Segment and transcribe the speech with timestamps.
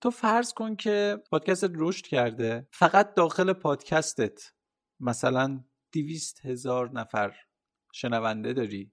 [0.00, 4.52] تو فرض کن که پادکستت رشد کرده فقط داخل پادکستت
[5.00, 7.36] مثلا دیویست هزار نفر
[7.92, 8.92] شنونده داری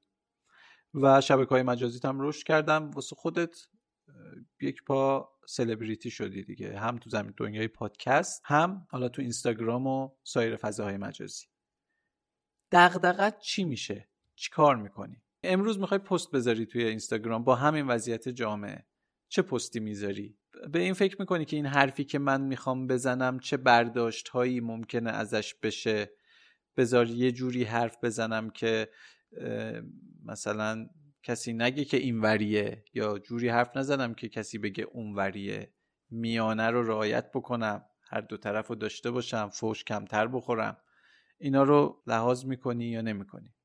[0.94, 3.58] و شبکه های مجازیت هم رشد کردم واسه خودت
[4.62, 6.80] یک پا سلبریتی شدی دیگه.
[6.80, 11.46] هم تو زمین دنیای پادکست هم حالا تو اینستاگرام و سایر فضاهای مجازی.
[12.72, 18.30] دغدغت چی میشه؟ چی کار می‌کنی؟ امروز می‌خوای پست بذاری توی اینستاگرام با همین وضعیت
[18.30, 18.86] جامعه.
[19.30, 20.38] چه پستی می‌ذاری؟
[20.74, 25.10] به این فکر می‌کنی که این حرفی که من می‌خوام بزنم چه برداشت هایی ممکنه
[25.10, 26.12] ازش بشه؟
[26.78, 28.90] بذار یه جوری حرف بزنم که
[30.26, 30.88] مثلا
[31.24, 35.74] کسی نگه که این وریه یا جوری حرف نزنم که کسی بگه اون وریه.
[36.10, 40.78] میانه رو رعایت بکنم هر دو طرف رو داشته باشم فوش کمتر بخورم.
[41.40, 43.57] اینا رو لحاظ می‌کنی یا نمی‌کنی؟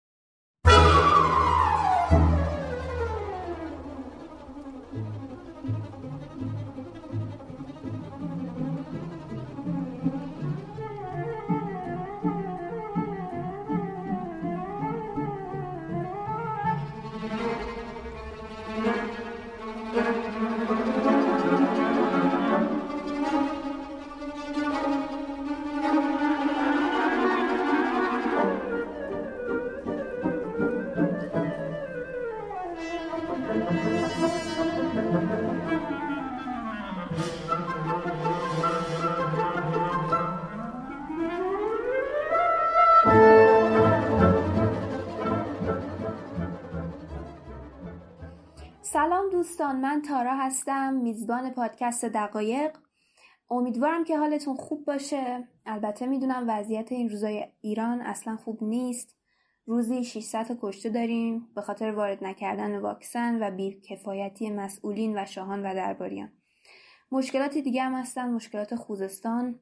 [50.52, 52.76] هستم میزبان پادکست دقایق.
[53.50, 55.48] امیدوارم که حالتون خوب باشه.
[55.66, 59.16] البته می‌دونم وضعیت این روزای ایران اصلا خوب نیست.
[59.66, 65.74] روزی 600 کشته داریم به خاطر وارد نکردن واکسن و بیکفایتی مسئولین و شاهان و
[65.74, 66.32] درباریان.
[67.12, 69.60] مشکلات دیگه هم هستن مشکلات خوزستان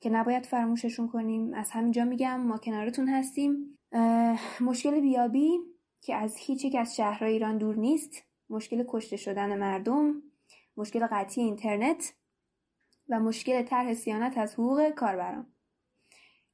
[0.00, 1.54] که نباید فراموششون کنیم.
[1.54, 3.78] از همینجا میگم ما کنارتون هستیم.
[4.60, 5.58] مشکل بیابی
[6.00, 10.22] که از هیچ یک از شهرهای ایران دور نیست مشکل کشته شدن مردم.
[10.76, 12.14] مشکل قطعی اینترنت
[13.08, 15.46] و مشکل طرح سیانت از حقوق کاربران.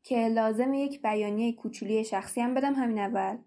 [0.03, 3.39] که لازم یک بیانیه کوچولی شخصی هم بدم همین اول.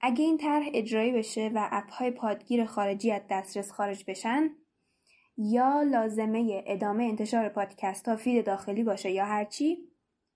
[0.00, 4.50] اگه این طرح اجرایی بشه و اپ های پادگیر خارجی از دسترس خارج بشن
[5.36, 9.78] یا لازمه ادامه انتشار پادکست ها فید داخلی باشه یا هرچی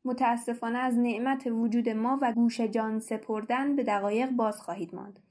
[0.05, 5.28] متاسفانه از نعمت وجود ما و گوش جان سپردن به دقایق باز خواهید ماند.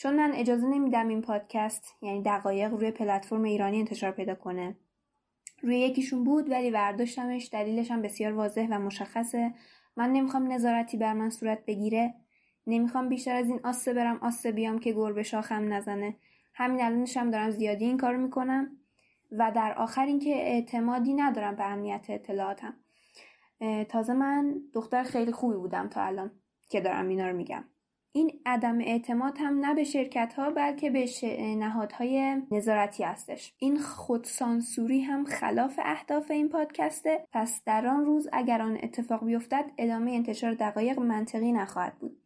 [0.00, 4.76] چون من اجازه نمیدم این پادکست یعنی دقایق روی پلتفرم ایرانی انتشار پیدا کنه.
[5.62, 7.48] روی یکیشون بود ولی برداشتمش.
[7.52, 9.54] دلیلش هم بسیار واضح و مشخصه.
[9.96, 12.14] من نمی‌خوام نظارتی بر من صورت بگیره.
[12.66, 16.16] نمی‌خوام بیشتر از این آسه برم آسه بیام که گربه شاخم نزنه.
[16.54, 18.76] همین الانش هم دارم زیادی این کارو می‌کنم.
[19.32, 22.74] و در آخر اینکه اعتمادی ندارم به امنیت اطلاعاتم.
[23.88, 26.30] تازه من دختر خیلی خوبی بودم تا الان
[26.68, 27.64] که دارم اینا رو میگم.
[28.12, 31.06] این عدم اعتماد هم نه به شرکت ها بلکه به
[31.56, 33.54] نهادهای نظارتی هستش.
[33.58, 37.24] این خودسانسوری هم خلاف اهداف این پادکسته.
[37.32, 42.22] پس در آن روز اگر آن اتفاق بیفتد ادامه انتشار دقایق منطقی نخواهد بود.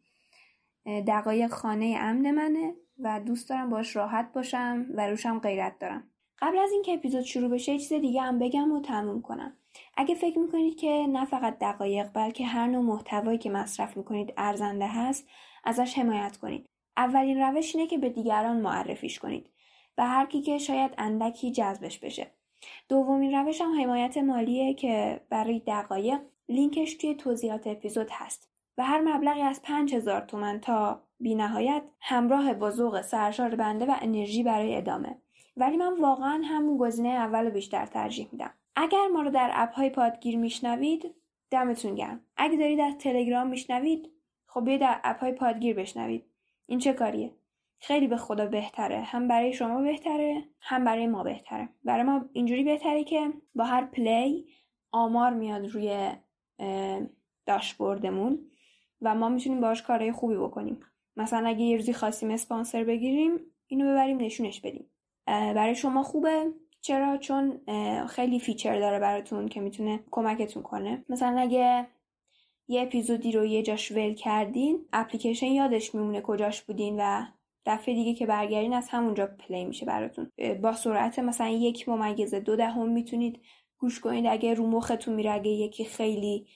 [1.07, 6.11] دقایق خانه امن منه و دوست دارم باش راحت باشم و روشم غیرت دارم.
[6.39, 9.57] قبل از اینکه اپیزود شروع بشه چیز دیگه هم بگم و تموم کنم.
[9.97, 14.87] اگه فکر می‌کنید که نه فقط دقایق بلکه هر نوع محتوایی که مصرف می‌کنید ارزنده
[14.87, 15.27] هست
[15.63, 16.69] ازش حمایت کنید.
[16.97, 19.49] اولین روش اینه که به دیگران معرفیش کنید
[19.97, 22.31] و هر کی که شاید اندکی جذبش بشه.
[22.89, 26.19] دومین روش هم حمایت مالیه که برای دقایق
[26.49, 32.71] لینکش توی توضیحات اپیزود هست و هر مبلغی از 5000 تومن تا بینهایت همراه با
[32.71, 35.17] ذوق سرشار بنده و انرژی برای ادامه.
[35.57, 38.53] ولی من واقعا همون گزینه اول رو بیشتر ترجیح میدم.
[38.75, 41.15] اگر ما رو در اپ های پادگیر میشنوید
[41.51, 42.21] دمتون گرم.
[42.37, 44.11] اگه دارید از تلگرام میشنوید
[44.47, 46.25] خب بیاید در اپ های پادگیر بشنوید.
[46.65, 47.31] این چه کاریه؟
[47.79, 49.01] خیلی به خدا بهتره.
[49.01, 51.69] هم برای شما بهتره هم برای ما بهتره.
[51.83, 54.47] برای ما اینجوری بهتره که با هر پلی
[54.91, 56.09] آمار میاد روی
[57.45, 58.39] داشبوردمون
[59.01, 60.79] و ما می‌تونیم باش کارهای خوبی بکنیم.
[61.17, 64.89] مثلا اگه یه روزی خواستیم اسپانسر بگیریم اینو ببریم نشونش بدیم.
[65.27, 66.53] برای شما خوبه.
[66.85, 67.61] چرا؟ چون
[68.07, 71.05] خیلی feature داره براتون که می‌تونه کمکتون کنه.
[71.09, 71.87] مثلا اگه
[72.67, 77.25] یه اپیزودی رو یه جاش ول کردین اپلیکیشن یادش میمونه کجاش بودین و
[77.65, 80.31] دفعه دیگه که برگردین از همونجا play میشه براتون.
[80.61, 83.39] با سرعت مثلا یک ممیز دو دهم می‌تونید
[83.77, 84.25] گوش کنید.
[84.25, 86.47] اگه رو مختون میره اگه یکی خیلی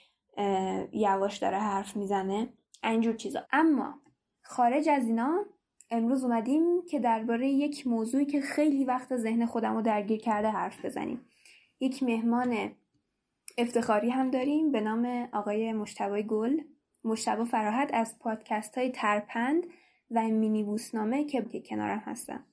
[0.92, 2.54] یواش داره حرف می‌زنه
[2.84, 3.40] اینجور چیزا.
[3.52, 3.94] اما
[4.42, 5.46] خارج از اینا
[5.92, 10.86] امروز اومدیم که درباره یک موضوعی که خیلی وقت ذهن خودم رو درگیر کرده حرف
[10.86, 11.26] بزنیم.
[11.80, 12.72] یک مهمان
[13.58, 16.58] افتخاری هم داریم به نام آقای مشتبه گل.
[17.04, 19.64] مشتبه فراحت از پادکست های ترپند
[20.12, 22.46] و مینی بوسنامه که کنارم هستم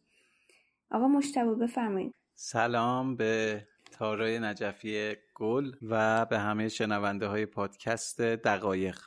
[0.91, 2.15] آقا مشتبه بفرمایید.
[2.35, 8.99] سلام به تارای نجفی گل و به همه شنونده های پادکست دقایق.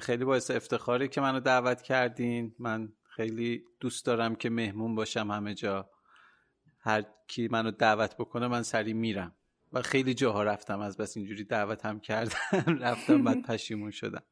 [0.00, 2.54] خیلی باعث افتخاری که منو دعوت کردین.
[2.58, 5.90] من خیلی دوست دارم که مهمون باشم همه جا.
[6.80, 9.34] هر کی منو دعوت بکنه من سری میرم.
[9.72, 12.36] و خیلی جاها رفتم از بس اینجوری دعوت هم کردم.
[12.86, 14.22] رفتم بعد پشیمون شدم.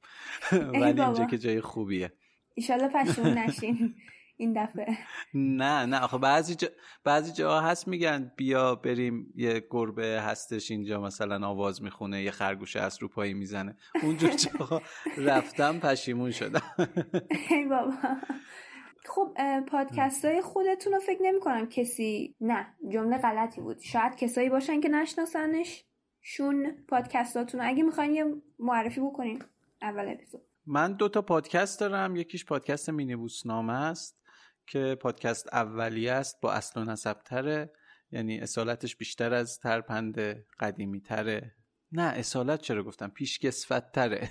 [0.53, 2.13] ولی اینجا که جای خوبیه.
[2.55, 3.95] ایشالله پشیمون نشین.
[4.37, 4.99] این دفعه.
[5.35, 6.01] نه نه.
[6.01, 6.69] آخه بعضی جا...
[7.05, 12.81] بعضی جاها هست میگن بیا بریم یه گربه هستش اینجا مثلا آواز می‌خونه یه خرگوشه
[12.81, 13.77] از رو پایی می‌زنه.
[14.03, 14.83] اونجا جاها
[15.17, 16.63] رفتم پشیمون شدم.
[17.51, 17.93] ای بابا.
[19.11, 19.37] خب
[19.69, 23.81] پادکست های خودتون رو فکر نمی کنم کسی نه جمله غلطی بود.
[23.81, 25.85] شاید کسایی باشن که نشناسنش
[26.23, 28.25] شون پادکستاتون اگه می‌خواین یه
[28.59, 29.43] معرفی بکنین
[29.83, 30.43] اول اپیزود.
[30.67, 32.17] من دو تا پادکست دارم.
[32.17, 34.21] یکیش پادکست مینیبوس نامه است
[34.67, 37.73] که پادکست اولی است با اصل و نسب تره
[38.13, 40.19] یعنی اصالتش بیشتر از ترپند
[40.61, 41.55] قدیمی تره
[41.93, 44.31] نه اصالت چرا گفتم؟ پیشکسفت تره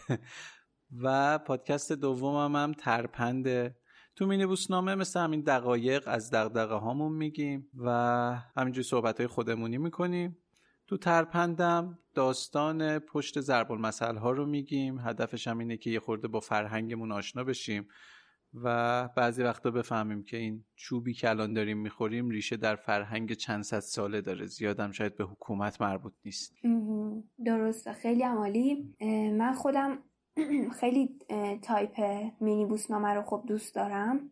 [1.03, 3.75] و پادکست دومم هم ترپند
[4.19, 7.89] تو مینی بوسنامه مثل همین دقایق از دقدقه هامون میگیم و
[8.57, 10.37] همینجور صحبت های خودمونی می‌کنیم.
[10.87, 14.99] تو ترپندم داستان پشت ضرب المثل ها رو میگیم.
[14.99, 17.87] هدفش هم اینه که یه خورده با فرهنگمون آشنا بشیم
[18.53, 23.63] و بعضی وقتا بفهمیم که این چوبی که الان داریم می‌خوریم ریشه در فرهنگ چند
[23.63, 24.45] صد ساله داره.
[24.45, 26.53] زیادم شاید به حکومت مربوط نیست.
[27.45, 27.93] درسته.
[27.93, 28.95] خیلی هم عالی
[29.37, 29.97] من خودم
[30.79, 31.09] خیلی
[31.61, 32.01] تایپ
[32.39, 34.29] مینی نامه رو خب دوست دارم.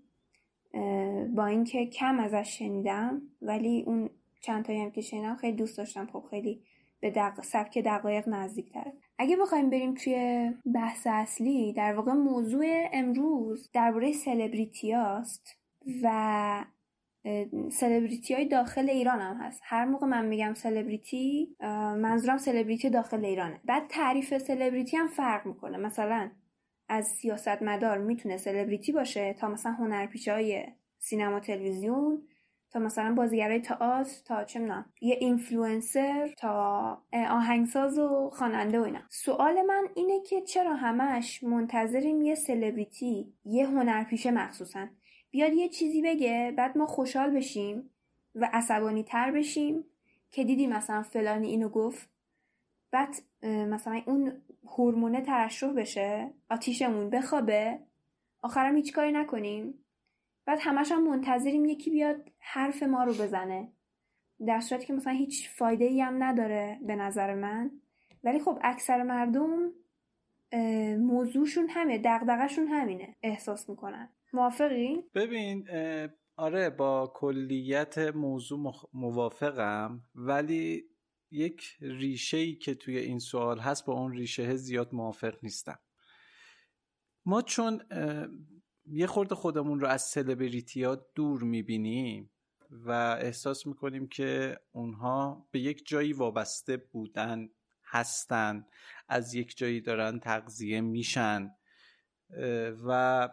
[1.35, 4.09] با اینکه کم ازش شنیدم ولی اون
[4.41, 6.07] چند تایی هم که شنیدم خیلی دوست داشتم.
[6.13, 6.61] خب خیلی
[6.99, 7.41] به دق...
[7.41, 14.11] سبک دقایق نزدیک تره اگه بخوایم بریم توی بحث اصلی در واقع موضوع امروز درباره
[14.11, 15.57] سلبریتی هاست
[16.03, 16.65] و
[17.71, 19.61] سلبریتی های داخل ایران هم هست.
[19.63, 21.55] هر موقع من میگم سلبریتی
[21.97, 23.61] منظورم سلبریتی داخل ایرانه.
[23.65, 25.77] بعد تعریف سلبریتی هم فرق می‌کنه.
[25.77, 26.31] مثلا
[26.89, 30.65] از سیاست مدار می‌تونه سلبریتی باشه تا مثلا هنرپیشه های
[30.97, 32.27] سینما تلویزیون
[32.71, 39.01] تا مثلا بازیگرای تئاتر تا چه می‌دونم یه اینفلوئنسر تا آهنگساز و خواننده و اینا.
[39.09, 44.87] سوال من اینه که چرا همش منتظریم یه سلبریتی یه هنرپیشه مخصوصا؟
[45.37, 47.89] بیاد یه چیزی بگه بعد ما خوشحال بشیم
[48.35, 49.83] و عصبانی تر بشیم
[50.31, 52.09] که دیدی مثلا فلانی اینو گفت.
[52.91, 54.31] بعد مثلا اون
[54.67, 57.79] هورمونه ترشح بشه آتیشمون بخوابه
[58.41, 59.73] آخرم هیچ کاری نکنیم.
[60.45, 63.71] بعد همش هم منتظریم یکی بیاد حرف ما رو بزنه.
[64.45, 67.71] در صورتی که مثلا هیچ فایده ای هم نداره به نظر من.
[68.23, 69.71] ولی خب اکثر مردم
[70.99, 74.09] موضوعشون همه دقدقشون همینه احساس می‌کنن.
[74.33, 75.67] موافقی؟ ببین
[76.35, 80.83] آره با کلیت موضوع موافقم ولی
[81.31, 85.79] یک ریشه ای که توی این سوال هست با اون ریشه زیاد موافق نیستم
[87.25, 87.81] ما چون
[88.85, 92.31] یه خورده خودمون رو از سلبریتی ها دور می‌بینیم
[92.71, 92.91] و
[93.21, 97.49] احساس می‌کنیم که اونها به یک جایی وابسته بودن
[97.85, 98.65] هستن
[99.07, 101.51] از یک جایی دارن تغذیه میشن
[102.87, 103.29] و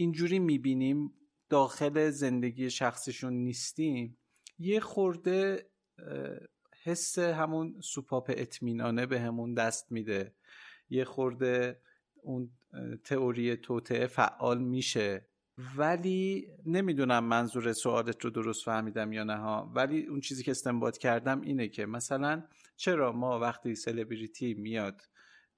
[0.00, 1.12] اینجوری می‌بینیم
[1.48, 4.18] داخل زندگی شخصشون نیستیم.
[4.58, 5.70] یه خورده
[6.82, 10.34] حس همون سوپاپ اطمینانه به همون دست میده.
[10.90, 11.80] یه خورده
[12.22, 12.50] اون
[13.04, 15.26] تئوری توطعه فعال میشه.
[15.76, 19.72] ولی نمی‌دونم منظور سوالت رو درست فهمیدم یا نه ها.
[19.74, 22.44] ولی اون چیزی که استنباط کردم اینه که مثلا
[22.76, 25.02] چرا ما وقتی سلبریتی میاد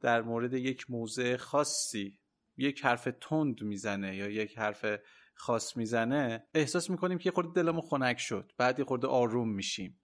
[0.00, 2.18] در مورد یک موضع خاصی
[2.56, 4.86] یک حرف تند می‌زنه یا یک حرف
[5.34, 10.00] خاص می‌زنه احساس می‌کنیم که خورده دلمون خنک شد بعد یه خورده آروم میشیم.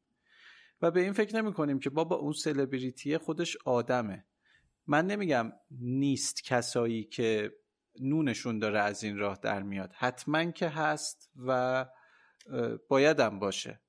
[0.82, 4.26] و به این فکر نمی کنیم که بابا اون سلبریتی خودش آدمه.
[4.86, 7.52] من نمیگم نیست کسایی که
[8.00, 9.92] نونشون داره از این راه در میاد.
[9.94, 11.86] حتما که هست و
[12.88, 13.80] بایدم باشه.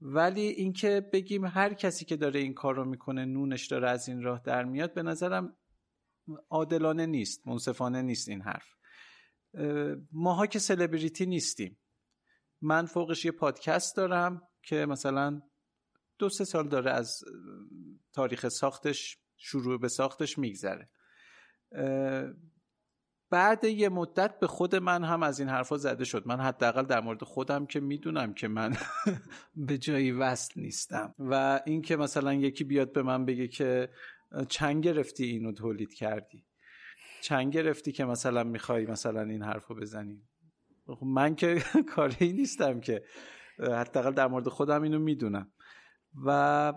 [0.00, 4.22] ولی اینکه بگیم هر کسی که داره این کار رو می‌کنه نونش داره از این
[4.22, 5.56] راه در میاد به نظرم
[6.50, 8.74] عادلانه نیست منصفانه نیست این حرف.
[10.12, 11.78] ماها که سلبریتی نیستیم.
[12.60, 15.42] من فوقش یه پادکست دارم که مثلا
[16.18, 17.24] دو سه سال داره از
[18.12, 20.90] تاریخ ساختش شروع به ساختش میگذره.
[23.30, 26.26] بعد یه مدت به خود من هم از این حرفا زده شد.
[26.26, 28.76] من حداقل در مورد خودم که می‌دونم که من
[29.66, 31.14] به جایی وصل نیستم.
[31.18, 33.90] و اینکه مثلا یکی بیاد به من بگه که
[34.48, 36.44] چند گرفتی اینو تولید کردی؟
[37.20, 40.22] چند گرفتی که مثلا می‌خوای مثلا این حرفو بزنی؟
[40.86, 41.62] خب من که
[41.94, 43.02] کاری نیستم که
[43.58, 45.52] حداقل در مورد خودم اینو می‌دونم.
[46.26, 46.72] و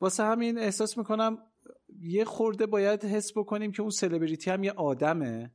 [0.00, 1.38] واسه همین احساس می‌کنم
[2.00, 5.54] یه خورده باید حس بکنیم که اون سلبریتی هم یه آدمه.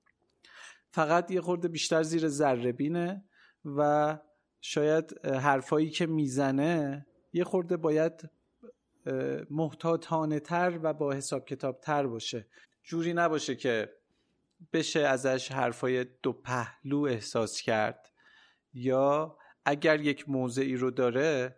[0.96, 3.24] فقط یه خورده بیشتر زیر ذره بینه
[3.64, 4.18] و
[4.60, 8.30] شاید حرفایی که می‌زنه یه خورده باید
[9.50, 12.46] محتاطانه تر و با حساب کتاب تر باشه.
[12.84, 13.92] جوری نباشه که
[14.72, 18.12] بشه ازش حرفای دو پهلو احساس کرد.
[18.74, 21.56] یا اگر یک موضعی رو داره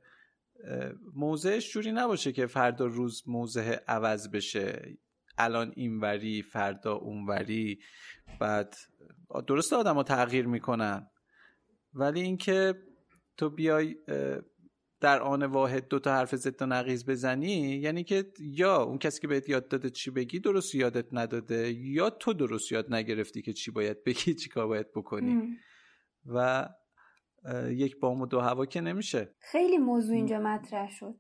[1.15, 4.97] موضعش جوری نباشه که فردا روز موضع عوض بشه.
[5.39, 7.81] الان اینوری فردا اونوری.
[8.41, 8.77] بعد
[9.47, 11.11] درست آدم ها تغییر می‌کنن.
[11.95, 12.75] ولی اینکه
[13.37, 13.97] تو بیای
[15.01, 19.21] در آن واحد دو تا حرف ضد و نقیز بزنی یعنی که یا اون کسی
[19.21, 23.53] که بهت یاد داده چی بگی درست یادت نداده یا تو درست یاد نگرفتی که
[23.53, 25.59] چی باید بگی چی کار باید بکنی.
[26.27, 26.69] و
[27.69, 29.35] یک بام و دو هوا که نمیشه.
[29.39, 31.15] خیلی موضوع اینجا مطرح شد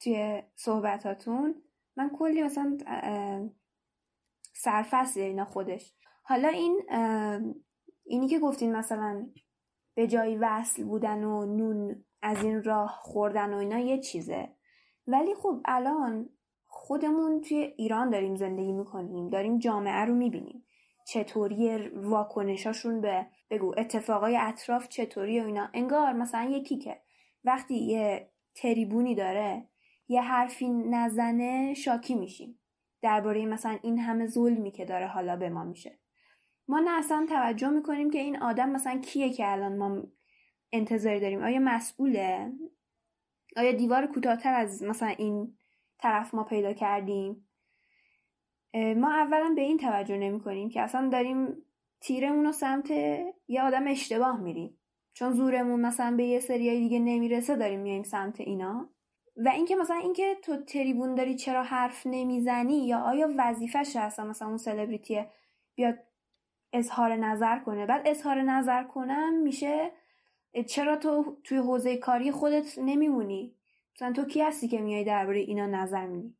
[0.00, 1.62] توی صحبتاتون.
[1.96, 2.78] من کلی مثلا
[4.54, 5.94] سرفصل اینا خودش.
[6.22, 6.82] حالا این
[8.04, 9.26] اینی که گفتین مثلا
[9.96, 14.48] به جای وصل بودن و نون از این راه خوردن و اینا یه چیزه.
[15.06, 16.28] ولی خب الان
[16.66, 20.64] خودمون توی ایران داریم زندگی می‌کنیم داریم جامعه رو می‌بینیم.
[21.06, 25.68] چطوری واکنشاشون به بگو اتفاقای اطراف چطوری و اینا.
[25.74, 27.00] انگار مثلا یکی که
[27.44, 29.68] وقتی یه تریبونی داره
[30.08, 32.60] یه حرفی نزنه شاکی میشیم.
[33.02, 35.98] درباره مثلا این همه ظلمی که داره حالا به ما میشه.
[36.68, 40.02] ما نه اصلا توجه می‌کنیم که این آدم مثلا کیه که الان ما
[40.74, 41.42] انتظاری داریم.
[41.42, 42.52] آیا مسئوله؟
[43.56, 45.56] آیا دیوار کوتاهتر از مثلا این
[45.98, 47.48] طرف ما پیدا کردیم؟
[48.74, 51.56] ما اولا به این توجه نمی کنیم که اصلا داریم
[52.00, 52.90] تیرمون رو سمت
[53.48, 54.78] یه آدم اشتباه میریم.
[55.12, 58.90] چون زورمون مثلا به یه سریای دیگه نمی‌رسه داریم میایم سمت اینا.
[59.36, 64.48] و اینکه مثلا اینکه تو تریبون داری چرا حرف نمی‌زنی یا آیا وظیفش هست مثلا
[64.48, 65.24] اون سلبریتی
[65.74, 65.98] بیاد
[66.72, 69.90] اظهار نظر کنه؟ بعد اظهار نظر کنم میشه
[70.62, 73.54] چرا تو توی حوزه کاری خودت نمیمونی؟
[73.96, 76.34] مثلا تو کی هستی که میای درباره اینا نظر میدی؟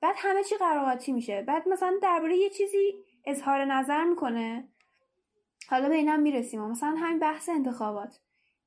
[0.00, 1.42] بعد همه چی قرائتی میشه.
[1.42, 4.68] بعد مثلا درباره یه چیزی اظهار نظر می‌کنه.
[5.68, 6.60] حالا به اینم می‌رسیم.
[6.60, 8.20] مثلا همین بحث انتخابات.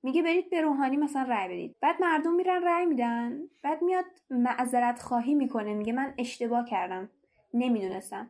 [0.03, 1.75] میگه برید به روحانی مثلا رأی بدید.
[1.81, 3.39] بعد مردم میرن رأی میدن.
[3.63, 5.73] بعد میاد معذرت خواهی می‌کنه.
[5.73, 7.09] میگه من اشتباه کردم.
[7.53, 8.29] نمی‌دونستم.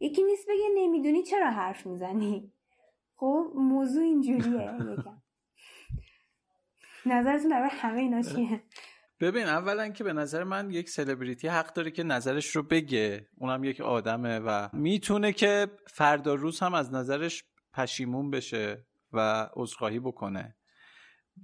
[0.00, 2.52] یکی نیست بگه نمی‌دونی چرا حرف می‌زنی؟
[3.16, 4.74] خب موضوع اینجوریه.
[4.92, 5.22] یکم.
[7.06, 8.62] نظرتون در همه اینا چیه؟
[9.20, 13.28] ببین اولا که به نظر من یک سلبریتی حق داره که نظرش رو بگه.
[13.38, 19.98] اونم یک آدمه و می‌تونه که فردا روز هم از نظرش پشیمون بشه و عذرخواهی
[19.98, 20.56] بکنه.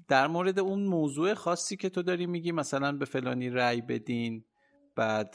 [0.09, 4.45] در مورد اون موضوع خاصی که تو داری میگی مثلا به فلانی رأی بدین
[4.97, 5.35] بعد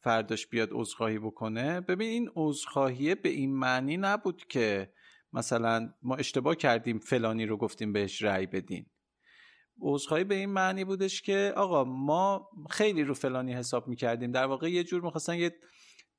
[0.00, 1.80] فرداش بیاد عذرخواهی بکنه.
[1.80, 4.92] ببین این عذرخواهیه به این معنی نبود که
[5.32, 8.86] مثلا ما اشتباه کردیم فلانی رو گفتیم بهش رأی بدین.
[9.80, 14.30] عذرخواهی به این معنی بودش که آقا ما خیلی رو فلانی حساب می‌کردیم.
[14.30, 15.54] در واقع یه جور می‌خواستن یه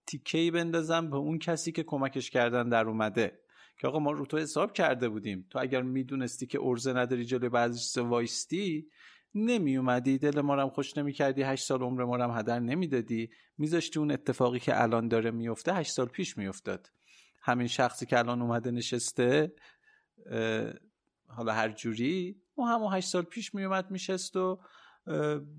[0.08, 3.40] تیکهی بندازم به اون کسی که کمکش کردن در اومده.
[3.78, 5.48] که آقا ما رو تو حساب کرده بودیم.
[5.50, 8.88] تو اگر می‌دونستی که ارزه نداری جلوی بعضی وایستی
[9.36, 13.30] نمی اومدی دل ما هم خوش نمی کردی هشت سال عمر ما هم هدر نمی‌دادی.
[13.58, 16.92] میذاشتی اون اتفاقی که الان داره میفته هشت سال پیش میافتاد.
[17.42, 19.54] همین شخصی که الان اومده نشسته
[21.28, 24.60] حالا هر جوری ما هم هشت سال پیش میومد میشست و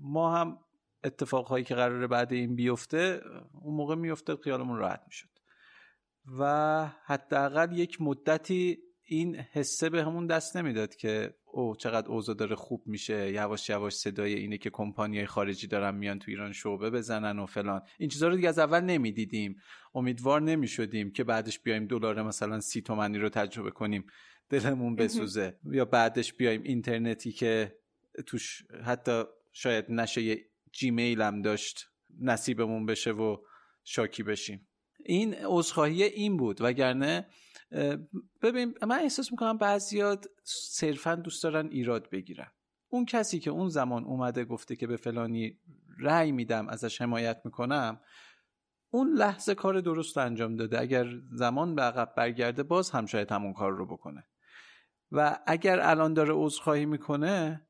[0.01, 0.59] ما هم
[1.03, 3.21] اتفاقهایی که قراره بعد این بیفته
[3.61, 5.29] اون موقع میفته خیالمون راحت می‌شد.
[6.39, 12.55] و حداقل یک مدتی این حسه به همون دست نمی‌داد که او چقدر اوضاع داره
[12.55, 17.39] خوب میشه یواش یواش صدای اینه که کمپانیای خارجی دارن میان تو ایران شعبه بزنن
[17.39, 17.81] و فلان.
[17.99, 19.55] این چیزا رو دیگه از اول نمی‌دیدیم.
[19.95, 24.05] امیدوار نمی‌شدیم که بعدش بیایم دلار مثلا سی تومنی رو تجربه کنیم.
[24.49, 25.59] دلمون بسوزه.
[25.65, 27.79] یا بعدش بیایم اینترنتی که
[28.25, 29.23] توش حتی
[29.53, 31.89] شاید نشه یه جیمیل هم داشت
[32.19, 33.37] نصیبمون بشه و
[33.83, 34.67] شاکی بشیم.
[35.05, 36.61] این عذرخواهی این بود.
[36.61, 37.27] وگرنه
[38.41, 42.51] ببین من احساس می‌کنم بعضیات صرفا دوست دارن ایراد بگیرن.
[42.89, 45.59] اون کسی که اون زمان اومده گفته که به فلانی
[45.99, 48.01] رأی میدم ازش حمایت می‌کنم
[48.89, 50.79] اون لحظه کار درست انجام داده.
[50.79, 54.23] اگر زمان به عقب برگرده باز هم شاید همون کار رو بکنه.
[55.11, 57.67] و اگر الان داره عذرخواهی می‌کنه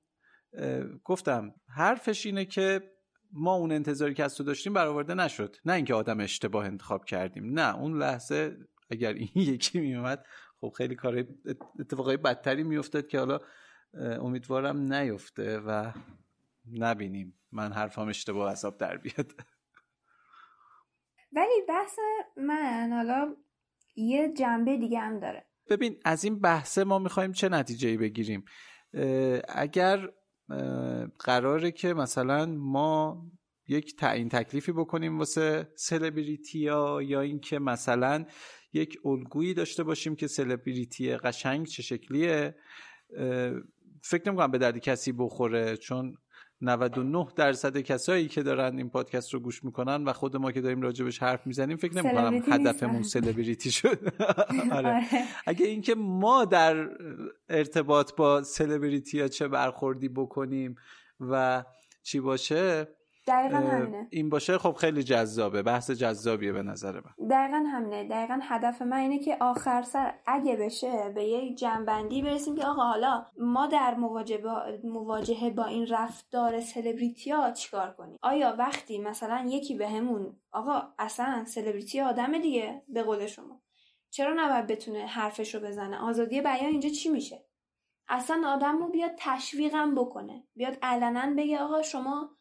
[1.03, 2.91] گفتم حرفش اینه که
[3.31, 5.55] ما اون انتظاری که از تو داشتیم برآورده نشد.
[5.65, 7.59] نه اینکه آدم اشتباه انتخاب کردیم.
[7.59, 8.57] نه اون لحظه
[8.89, 10.25] اگر این یکی میومد
[10.61, 11.25] خب خیلی کار
[11.79, 13.39] اتفاقای بدتری میافتاد که حالا
[13.93, 15.91] امیدوارم نیفته و
[16.73, 17.39] نبینیم.
[17.51, 19.31] من حرفم اشتباه حساب در بیاد.
[21.31, 21.99] ولی بحث
[22.37, 23.35] من حالا
[23.95, 25.46] یه جنبه دیگه هم داره.
[25.69, 28.45] ببین از این بحثه ما می‌خوایم چه نتیجه بگیریم؟
[29.49, 30.09] اگر
[31.19, 33.25] قراره که مثلا ما
[33.67, 38.25] یک تعیین تکلیفی بکنیم واسه سلبریتی ها یا اینکه مثلا
[38.73, 42.55] یک الگویی داشته باشیم که سلبریتی قشنگ چه شکلیه
[44.03, 46.17] فکر نمی‌کنم به درد کسی بخوره چون
[46.61, 50.81] 99 درصد کسایی که دارن این پادکست رو گوش می‌کنن و خود ما که داریم
[50.81, 53.99] راجبش حرف می‌زنیم فکر نمی‌کنم هدفمون سلبریتی شد
[54.71, 54.87] آره.
[54.87, 55.03] آره.
[55.45, 56.89] اگه اینکه ما در
[57.49, 60.75] ارتباط با سلبریتی ها چه برخوردی بکنیم
[61.19, 61.63] و
[62.03, 62.87] چی باشه
[63.27, 64.07] دقیقا همینه.
[64.09, 67.27] این باشه خب خیلی جذابه بحث جذابیه به نظر من.
[67.27, 68.07] دقیقا همینه.
[68.07, 72.83] دقیقا هدف من اینه که آخر سر اگه بشه به یک جنبندی برسیم که آقا
[72.83, 78.97] حالا ما در مواجهه با, مواجهه با این رفتار سلبریتی ها چیکار کنیم؟ آیا وقتی
[78.97, 83.61] مثلا یکی به همون آقا اصلا سلبریتی آدم دیگه به قول شما
[84.09, 87.45] چرا نباید بتونه حرفش رو بزنه؟ آزادی بیان اینجا چی میشه؟
[88.09, 90.43] اصلا آدم رو بیاد تشویقم بکنه.
[90.55, 92.36] بیاد علنا بگه آقا شما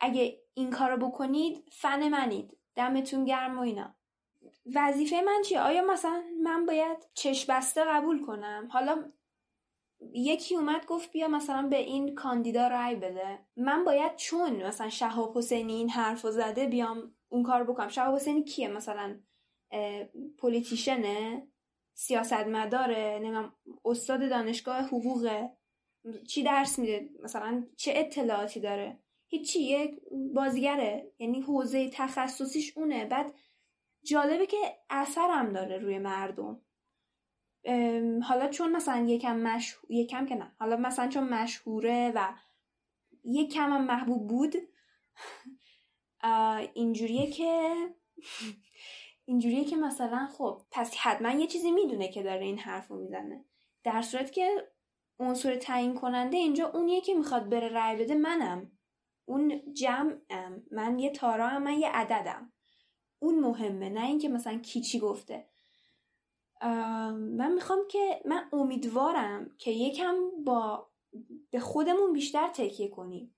[0.00, 2.58] اگه این کارو بکنید فن منید.
[2.74, 3.94] دمتون گرم و اینا.
[4.74, 9.12] وظیفه من چیه؟ آیا مثلا من باید چشم بسته قبول کنم؟ حالا
[10.12, 13.38] یکی اومد گفت بیا مثلا به این کاندیدا رای بده.
[13.56, 17.88] من باید چون مثلا شهاب حسینی این حرف زده بیام اون کار بکنم.
[17.88, 19.20] شهاب حسینی کیه مثلا؟
[20.38, 21.48] پولیتیشنه؟
[21.94, 23.52] سیاستمداره؟ نمیم
[23.84, 25.50] استاد دانشگاه حقوقه؟
[26.28, 28.98] چی درس میده؟ مثلا چه اطلاعاتی داره؟
[29.30, 30.00] هیچی یک
[30.34, 31.12] بازیگره.
[31.18, 33.04] یعنی حوزه تخصصیش اونه.
[33.04, 33.34] بعد
[34.02, 34.56] جالبه که
[34.90, 36.60] اثرم داره روی مردم.
[38.22, 40.54] حالا چون مثلا یکم مشهور یکم که نه.
[40.58, 42.34] حالا مثلا چون مشهوره و
[43.24, 44.54] یکم هم محبوب بود
[46.74, 47.74] اینجوریه که
[49.28, 53.44] اینجوریه که مثلا خب پس حتما یه چیزی می‌دونه که داره این حرف رو می‌زنه.
[53.84, 54.68] در صورت که
[55.18, 58.77] عنصر تعیین کننده اینجا اونیه که می‌خواد بره رأی بده منم.
[59.28, 60.62] اون جمعم.
[60.70, 62.52] من یه تارا هم من یه عددم.
[63.18, 65.48] اون مهمه نه اینکه مثلا کی چی گفته.
[67.12, 70.14] من می‌خوام که من امیدوارم که یکم
[70.44, 70.88] با
[71.50, 73.34] به خودمون بیشتر تکیه کنیم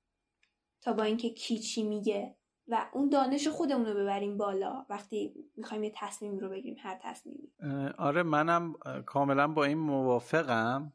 [0.81, 2.37] تا با اینکه کی چی میگه
[2.69, 4.87] و اون دانش خودمون رو ببریم بالا.
[4.89, 7.53] وقتی می‌خوایم یه تصمیم رو بگیریم هر تصمیمی.
[7.99, 8.75] آره منم
[9.07, 10.93] کاملا با این موافقم.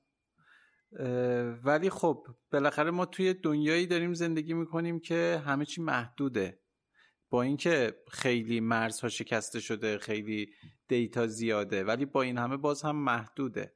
[1.64, 6.60] ولی خب بالاخره ما توی دنیایی داریم زندگی می‌کنیم که همه چی محدوده.
[7.30, 10.50] با اینکه خیلی مرزها شکسته شده خیلی
[10.88, 13.76] دیتا زیاده ولی با این همه باز هم محدوده.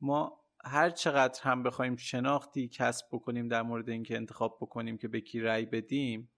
[0.00, 5.20] ما هر چقدر هم بخوایم شناختی کسب بکنیم در مورد اینکه انتخاب بکنیم که به
[5.20, 6.30] کی رأی بدیم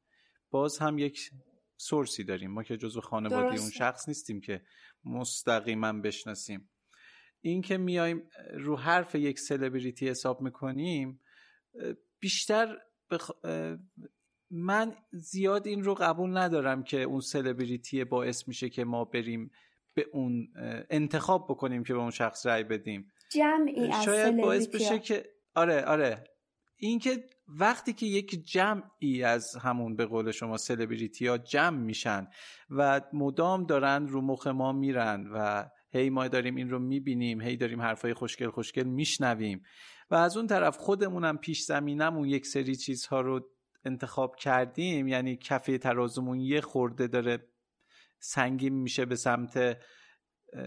[0.51, 1.31] باز هم یک
[1.77, 2.51] سورسی داریم.
[2.51, 4.63] ما که جزو خانواده اون شخص نیستیم که
[5.05, 6.71] مستقیما بشناسیم.
[7.41, 8.23] این که میایم
[8.55, 11.21] رو حرف یک سلبریتی حساب می‌کنیم
[12.21, 12.79] بیشتر
[13.11, 13.31] بخ...
[14.51, 19.51] من زیاد این رو قبول ندارم که اون سلبریتی باعث میشه که ما بریم
[19.95, 20.49] به اون
[20.91, 23.13] انتخاب بکنیم که به اون شخص رأی بدیم.
[23.33, 25.25] جمعی از شاید باعث بشه که
[25.55, 26.25] آره آره.
[26.77, 32.29] اینکه وقتی که یک جمعی از همون به قول شما سلبریتی ها جمع میشن
[32.71, 37.57] و مدام دارن رو مخ ما میرن و هی ما داریم این رو می‌بینیم هی
[37.57, 39.63] داریم حرفای خوشگل خوشگل میشنویم.
[40.11, 43.51] و از اون طرف خودمونم پیش زمینمون یک سری چیزها رو
[43.85, 45.09] انتخاب کردیم.
[45.09, 47.49] یعنی کفه ترازمون یه خورده داره
[48.19, 49.79] سنگین میشه به سمت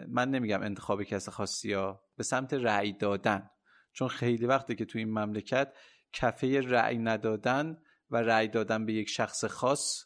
[0.07, 3.49] من نمیگم انتخاب کس خاصی ها به سمت رأی دادن.
[3.93, 5.73] چون خیلی وقته که تو این مملکت
[6.13, 7.77] کفه رأی ندادن
[8.09, 10.05] و رأی دادن به یک شخص خاص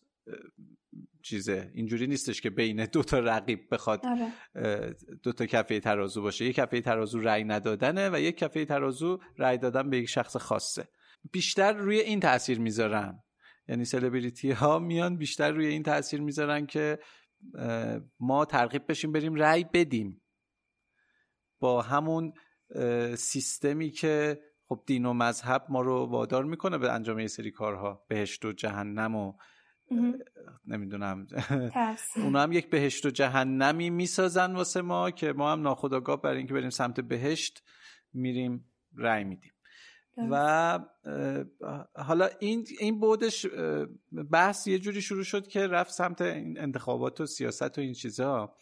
[1.25, 1.71] چیزه.
[1.73, 4.95] اینجوری نیستش که بین دو تا رقیب بخواد آره.
[5.23, 6.45] دو تا کفه ترازو باشه.
[6.45, 10.87] یک کفه ترازو رأی ندادنه و یک کفه ترازو رأی دادن به یک شخص خاصه.
[11.31, 13.23] بیشتر روی این تاثیر می‌ذارن.
[13.67, 16.99] یعنی سلبریتی ها میان بیشتر روی این تاثیر می‌ذارن که
[18.19, 20.21] ما ترغیب بشیم بریم رأی بدیم.
[21.59, 22.33] با همون
[23.15, 28.05] سیستمی که خب دین و مذهب ما رو وادار می‌کنه به انجام یه سری کارها.
[28.09, 29.33] بهشت و جهنم و
[30.67, 31.27] نمی‌دونم.
[32.23, 36.53] اونا هم یک بهشت و جهنمی می‌سازن واسه ما که ما هم ناخداگاه برای اینکه
[36.53, 37.63] بریم سمت بهشت
[38.13, 38.65] میریم
[38.97, 39.51] رأی میدیم.
[40.17, 40.79] و
[41.95, 43.45] حالا این این بودش
[44.31, 48.55] بحث یه جوری شروع شد که رفت سمت انتخابات و سیاست و این چیزها.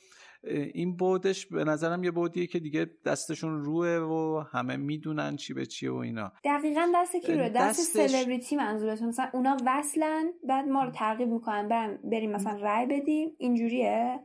[0.47, 5.65] این بودش به نظرم یه بودیه که دیگه دستشون روه و همه می‌دونن چی به
[5.65, 6.31] چیه و اینا.
[6.43, 8.09] دقیقا دست کی روه؟ دست دستش...
[8.09, 9.07] سلبریتی منظورتون.
[9.07, 13.29] مثلا اونا وصلن بعد ما رو ترغیب می‌کنن بریم, بریم مثلا رای بدیم.
[13.37, 14.19] اینجوریه؟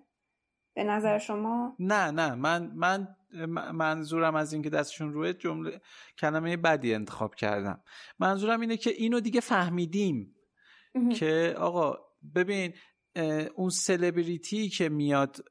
[0.75, 2.35] به نظر شما؟ نه نه.
[2.35, 3.09] من من
[3.75, 5.81] منظورم از اینکه دستشون روی جمله
[6.19, 7.83] کلمه بدی انتخاب کردم.
[8.19, 10.35] منظورم اینه که اینو دیگه فهمیدیم
[11.15, 11.99] که آقا
[12.35, 12.73] ببین
[13.55, 15.45] اون سلبریتی که میاد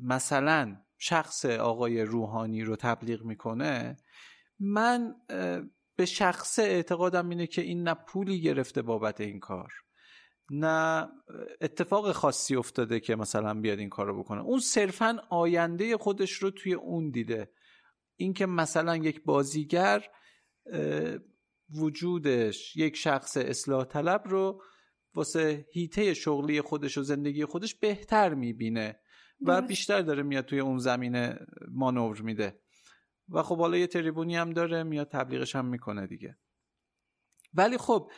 [0.00, 3.96] مثلا شخص آقای روحانی رو تبلیغ می‌کنه
[4.58, 5.14] من
[5.96, 9.72] به شخص اعتقادم اینه که این نه پولی گرفته بابت این کار
[10.50, 11.08] نه
[11.60, 14.40] اتفاق خاصی افتاده که مثلا بیاد این کار رو بکنه.
[14.40, 17.50] اون صرفا آینده خودش رو توی اون دیده.
[18.16, 20.04] اینکه مثلا یک بازیگر
[21.80, 24.62] وجودش یک شخص اصلاح طلب رو
[25.14, 29.00] واسه هیته شغلی خودش و زندگی خودش بهتر می‌بینه.
[29.46, 32.60] و بیشتر داره میاد توی اون زمینه مانور میده.
[33.28, 36.38] و خب حالا یه تریبونی هم داره میاد تبلیغش هم می‌کنه دیگه.
[37.54, 38.10] ولی خب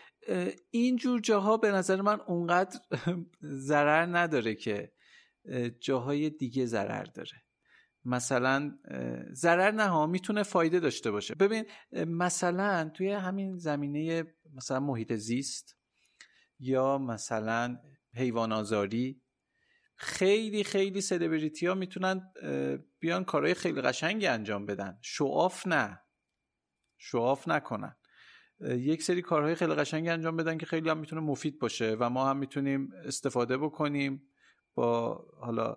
[0.70, 2.80] این جور جاها به نظر من اونقدر
[3.68, 4.92] ضرر نداره که
[5.80, 7.42] جاهای دیگه ضرر داره.
[8.04, 8.78] مثلا
[9.32, 11.34] ضرر نه ها می‌تونه فایده داشته باشه.
[11.34, 15.76] ببین مثلا توی همین زمینه مثلا محیط زیست
[16.58, 17.76] یا مثلا
[18.14, 19.23] حیوان آزاری
[20.04, 22.32] خیلی خیلی سلبریتی ها می‌تونن
[22.98, 24.98] بیان کارهای خیلی قشنگی انجام بدن.
[25.02, 26.00] شعاف نه.
[26.98, 27.96] شعاف نکنن.
[28.60, 32.28] یک سری کارهای خیلی قشنگی انجام بدن که خیلی هم می‌تونه مفید باشه و ما
[32.28, 34.22] هم می‌تونیم استفاده بکنیم
[34.74, 35.76] با حالا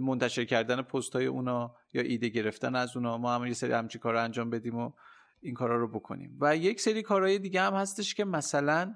[0.00, 3.18] منتشر کردن پست های اونا یا ایده گرفتن از اونا.
[3.18, 4.92] ما هم یه سری همچی کار انجام بدیم و
[5.40, 6.36] این کارا رو بکنیم.
[6.40, 8.94] و یک سری کارهای دیگه هم هستش که مثلا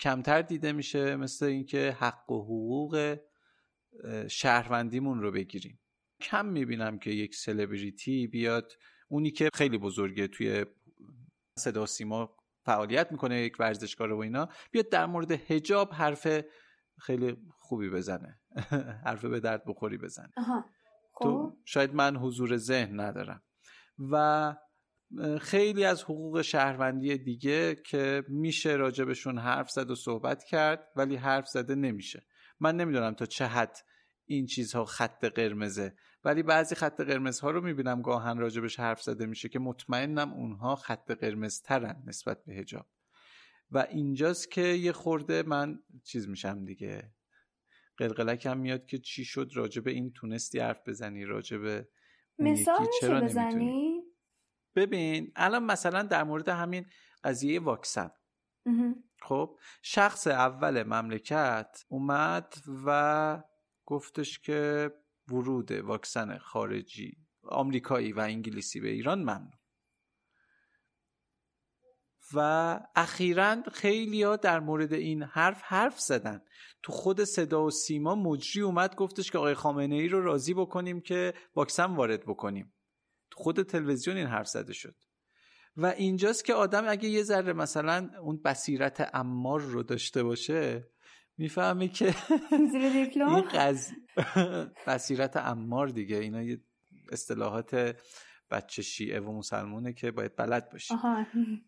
[0.00, 3.18] کمتر دیده میشه مثل اینکه حق و حقوق
[4.28, 5.80] شهروندیمون رو بگیریم.
[6.20, 8.72] کم می‌بینم که یک سلبریتی بیاد
[9.08, 10.64] اونی که خیلی بزرگه توی
[11.58, 16.44] صدا سیما فعالیت می‌کنه یک ورزشکار و اینا بیاد در مورد هجاب حرف
[17.00, 18.40] خیلی خوبی بزنه.
[19.06, 20.32] حرف به درد بخوری بزنه.
[21.20, 21.56] تو خب.
[21.64, 23.42] شاید من حضور ذهن ندارم.
[23.98, 24.54] و
[25.40, 31.48] خیلی از حقوق شهروندی دیگه که میشه راجبشون حرف زد و صحبت کرد ولی حرف
[31.48, 32.26] زده نمیشه.
[32.60, 33.76] من نمی‌دونم تا چه حد
[34.26, 39.26] این چیزها خط قرمزه ولی بعضی خط قرمز ها رو می‌بینم گاهن راجبش حرف زده
[39.26, 42.86] میشه که مطمئنم اونها خط قرمز ترن نسبت به هجاب
[43.70, 47.10] و اینجاست که یه خورده من چیز میشم دیگه.
[47.96, 51.86] قلقلکم میاد که چی شد راجب این تونستی حرف بزنی راجب
[52.38, 54.02] مثال چرا بزنی؟
[54.76, 56.86] ببین الان مثلا در مورد همین
[57.24, 58.10] قضیه واکسن.
[59.22, 62.54] خب شخص اول مملکت اومد
[62.86, 63.42] و
[63.86, 64.90] گفتش که
[65.28, 69.58] ورود واکسن خارجی آمریکایی و انگلیسی به ایران ممنوع.
[72.34, 76.42] و اخیرا خیلی ها در مورد این حرف حرف زدن.
[76.82, 81.00] تو خود صدا و سیما مجری اومد گفتش که آقای خامنه ای رو راضی بکنیم
[81.00, 82.74] که واکسن وارد بکنیم.
[83.34, 84.94] خود تلویزیون این حرف زده شد.
[85.76, 90.88] و اینجاست که آدم اگه یه ذره مثلا اون بصیرت امار رو داشته باشه
[91.36, 92.14] می‌فهمی که
[93.36, 93.90] این قض...
[94.86, 96.16] بصیرت امار دیگه.
[96.16, 96.60] اینا یه
[97.12, 97.96] اصطلاحات
[98.50, 100.94] بچه شیعه و مسلمونه که باید بلد باشی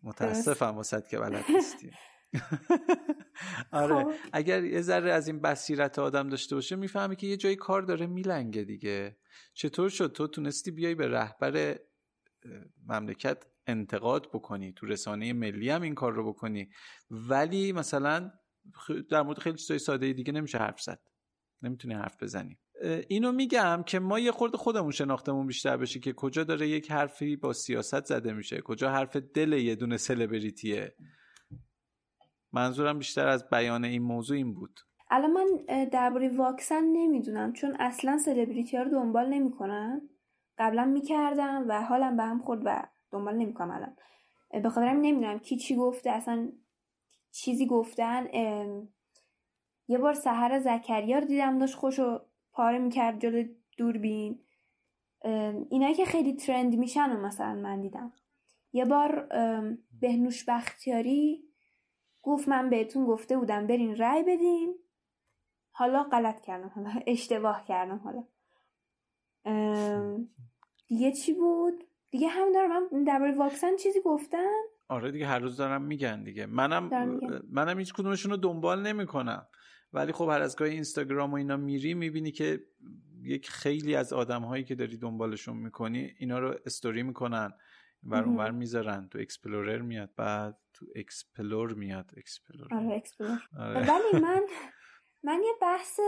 [0.03, 1.91] متاسفم واسد که بلد نیستی
[3.71, 4.03] آره.
[4.03, 4.11] خب.
[4.33, 8.07] اگر یه ذره از این بصیرت آدم داشته باشه می‌فهمی که یه جایی کار داره
[8.07, 9.17] میلنگه دیگه.
[9.53, 11.79] چطور شد؟ تو تونستی بیای به رهبر
[12.87, 16.69] مملکت انتقاد بکنی؟ تو رسانه ملی هم این کار رو بکنی.
[17.11, 18.31] ولی مثلا
[19.09, 20.99] در مورد خیلی چیزای ساده دیگه نمیشه حرف زد.
[21.61, 22.59] نمی‌تونی حرف بزنی.
[23.07, 27.35] اینو میگم که ما یه خورده خودمون شناختمون بیشتر بشه که کجا داره یک حرفی
[27.35, 28.61] با سیاست زده میشه.
[28.61, 30.95] کجا حرف دل یه دونه سلبریتیه
[32.53, 34.79] منظورم بیشتر از بیان این موضوع این بود.
[35.09, 35.45] الان من
[35.85, 40.01] درباره واکسن نمی‌دونم چون اصلا سلبریتی ها رو دنبال نمی‌کنم.
[40.57, 43.95] قبلا می‌کردم و حالم به هم خورد و دنبال نمی‌کنم الان.
[44.63, 46.51] به خاطرم نمی‌دونم کی چی گفته اصلا
[47.31, 48.27] چیزی گفتن.
[49.87, 52.19] یه بار سهر زکریا رو دیدم داشت خوشو
[52.51, 53.43] پاره می‌کرد جلو
[53.77, 54.39] دوربین.
[55.69, 58.13] اینایی که خیلی ترند میشن و مثلا من دیدم.
[58.73, 59.27] یه بار
[60.01, 61.43] بهنوش بختیاری
[62.27, 64.75] گفت من بهتون گفته بودم برین رأی بدین.
[65.71, 68.23] حالا غلط کردم حالا اشتباه کردم حالا.
[70.87, 74.53] دیگه چی بود؟ دیگه هم دارم من درباره واکسن چیزی گفتن
[74.87, 76.45] آره دیگه هر روز دارم میگن دیگه.
[76.45, 76.89] منم
[77.51, 79.47] منم هیچ کدومشون رو دنبال نمی‌کنم.
[79.93, 82.59] ولی خب هر از گاهی اینستاگرام و اینا میری می‌بینی که
[83.21, 87.51] یک خیلی از آدم هایی که داری دنبالشون می‌کنی اینا رو استوری می‌کنن.
[88.03, 89.07] ور اونور می‌ذارن.
[89.11, 93.39] تو explorer میاد بعد تو explore میاد explore آره explore.
[93.59, 93.79] آره.
[93.79, 94.41] ولی من
[95.23, 95.99] من یه بحث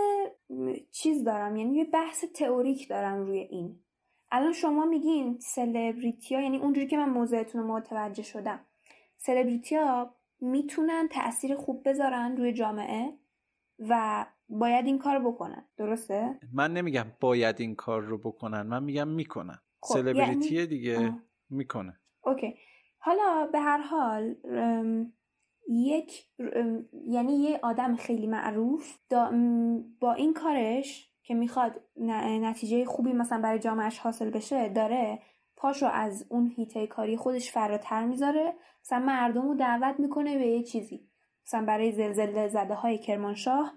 [0.91, 1.55] چیز دارم.
[1.55, 3.79] یعنی یه بحث تئوریک دارم روی این.
[4.31, 8.65] الان شما میگین سلبریتی ها یعنی اونجوری که من موضوعتون رو متوجه شدم.
[9.17, 13.13] سلبریتی ها می‌تونن تاثیر خوب بذارن روی جامعه
[13.79, 15.65] و باید این کار بکنن.
[15.77, 19.59] درسته؟ من نمیگم باید این کار رو بکنن من میگم می‌کنن.
[19.81, 20.67] خب سلبریتی یعنی...
[20.67, 21.13] دیگه.
[21.49, 21.99] می‌کنه.
[22.23, 22.55] اوکی.
[22.97, 24.35] حالا به هر حال
[25.69, 26.25] یک
[27.07, 28.97] یعنی یه آدم خیلی معروف
[29.99, 31.81] با این کارش که می‌خواد
[32.41, 35.19] نتیجه خوبی مثلا برای جامعهش حاصل بشه داره
[35.55, 38.53] پاشو از اون هیته کاری خودش فراتر می‌ذاره.
[38.81, 41.09] مثلا مردم رو دعوت می‌کنه به یه چیزی.
[41.45, 43.73] مثلا برای زلزله زده های کرمانشاه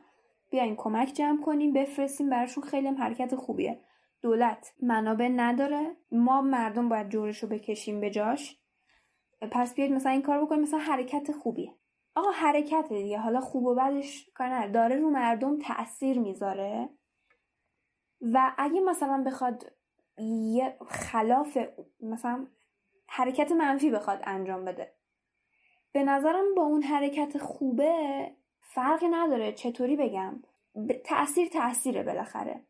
[0.51, 3.81] بیاین کمک جمع کنیم بفرستیم براشون خیلی هم حرکت خوبیه.
[4.23, 5.97] دولت منابع نداره.
[6.11, 8.59] ما مردم باید جورش رو بکشیم به جاش.
[9.51, 10.63] پس بیاید مثلا این کار بکنیم.
[10.63, 11.75] مثلا حرکت خوبیه.
[12.15, 13.19] آقا حرکت دیگه.
[13.19, 14.73] حالا خوب و بدش کار نداره.
[14.73, 16.89] داره رو مردم تاثیر می‌ذاره.
[18.21, 19.73] و اگه مثلا بخواد
[20.19, 21.59] یه خلاف
[22.01, 22.47] مثلا
[23.07, 24.95] حرکت منفی بخواد انجام بده.
[25.93, 28.31] به نظرم با اون حرکت خوبه
[28.61, 29.53] فرقی نداره.
[29.53, 30.43] چطوری بگم؟
[31.05, 32.65] تاثیر تاثیره بالاخره.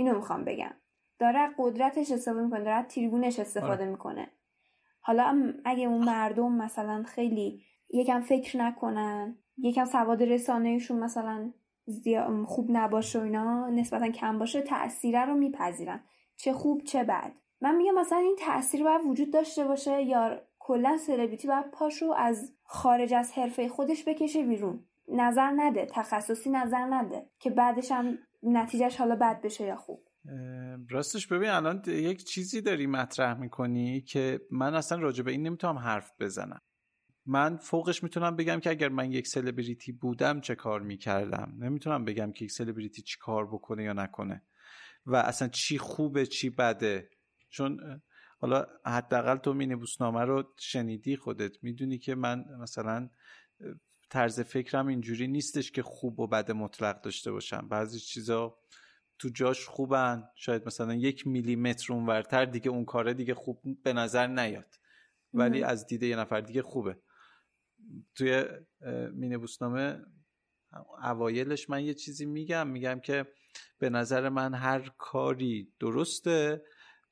[0.00, 0.74] اینو می‌خوام بگم.
[1.18, 3.84] داره قدرتش استفاده می‌کنه داره تریبونش استفاده آره.
[3.84, 4.30] می‌کنه.
[5.00, 11.52] حالا اگه اون مردم مثلا خیلی یکم فکر نکنن یکم سواد رسانهشون مثلا
[12.46, 16.00] خوب نباشه و اینا نسبتا کم باشه تاثیره رو میپذیرن.
[16.36, 17.32] چه خوب چه بد.
[17.60, 22.52] من میگم مثلا این تاثیر باید وجود داشته باشه یا کلا سلبریتی باید پاشو از
[22.64, 24.84] خارج از حرفه خودش بکشه بیرون.
[25.08, 30.08] نظر نده تخصصی نظر نده که بعدش هم نتیجهش حالا بد بشه یا خوب؟
[30.90, 35.78] راستش ببین الان یک چیزی داری مطرح می‌کنی که من اصلا راجع به این نمی‌تونم
[35.78, 36.60] حرف بزنم.
[37.26, 41.54] من فوقش می‌تونم بگم که اگر من یک سلبریتی بودم چه کار می‌کردم.
[41.58, 44.42] نمی‌تونم بگم که یک سلبریتی چی کار بکنه یا نکنه
[45.06, 47.10] و اصلا چی خوبه چی بده.
[47.48, 48.00] چون
[48.38, 51.52] حالا حداقل تو می نامه رو شنیدی خودت.
[51.62, 53.10] می‌دونی که من مثلا
[54.10, 57.68] طرز فکرم اینجوری نیستش که خوب و بد مطلق داشته باشم.
[57.68, 58.58] بعضی چیزا
[59.18, 60.28] تو جاش خوبن.
[60.34, 64.74] شاید مثلا یک میلیمتر اونورتر دیگه اون کاره دیگه خوب به نظر نیاد.
[65.34, 66.98] ولی از دیده یه نفر دیگه خوبه.
[68.14, 68.44] توی
[69.12, 70.00] مینه بوسنامه
[71.02, 72.68] اوایلش من یه چیزی میگم.
[72.68, 73.26] میگم که
[73.78, 76.62] به نظر من هر کاری درسته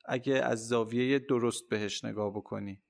[0.04, 2.82] اگه از زاویه درست بهش نگاه بکنی.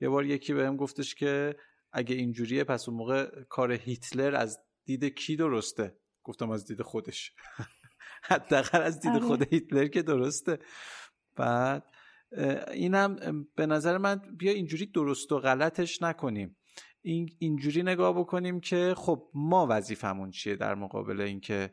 [0.00, 1.56] یه بار یکی بهم گفتش که
[1.92, 7.32] اگه اینجوریه پس اون موقع کار هیتلر از دید کی درسته؟ گفتم از دید خودش.
[8.30, 9.48] حداقل از دید خود آره.
[9.50, 10.58] هیتلر که درسته.
[11.36, 11.84] بعد
[12.72, 13.16] اینم
[13.56, 16.56] به نظر من بیا اینجوری درست و غلطش نکنیم.
[17.02, 21.70] این اینجوری نگاه بکنیم که خب ما وظیفمون چیه در مقابل اینکه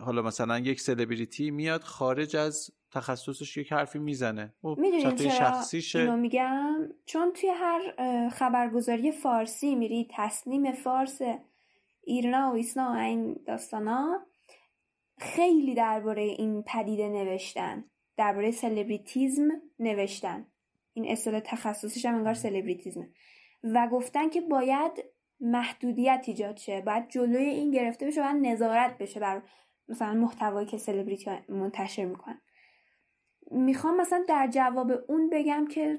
[0.00, 4.54] حالا مثلا یک سلبریتی میاد خارج از تخصصش یک حرفی می‌زنه.
[4.62, 11.20] خب، می‌دونین چرا شخصیشه اینو میگم؟ چون توی هر خبرگزاری فارسی میری تسلیم فارس
[12.04, 14.26] ایرنا و ایسنا و این داستانا
[15.18, 17.84] خیلی درباره این پدیده نوشتن.
[18.16, 19.48] درباره سلبریتیزم
[19.78, 20.46] نوشتن.
[20.92, 23.08] این اصطلاح تخصصیش هم انگار سلبریتیزمه
[23.64, 25.04] و گفتن که باید
[25.40, 26.80] محدودیت ایجاد شه.
[26.80, 29.42] باید جلوی این گرفته بشه باید نظارت بشه بر
[29.88, 32.40] مثلا محتوایی که سلبریتی منتشر می‌کنن.
[33.50, 35.98] می‌خوام مثلا در جواب اون بگم که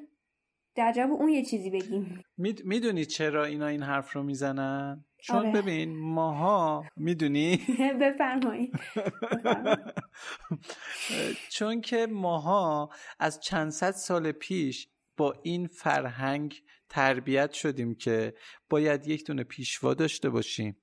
[0.75, 2.23] در جواب اون یه چیزی بگیم.
[2.63, 5.51] می‌دونی چرا اینا این حرف رو می‌زنن؟ چون آره.
[5.51, 7.59] ببین ماها می‌دونی؟
[8.01, 8.79] بفرمایید.
[11.55, 18.33] چون که ماها از چند صد سال پیش با این فرهنگ تربیت شدیم که
[18.69, 20.77] باید یک دونه پیشوا داشته باشیم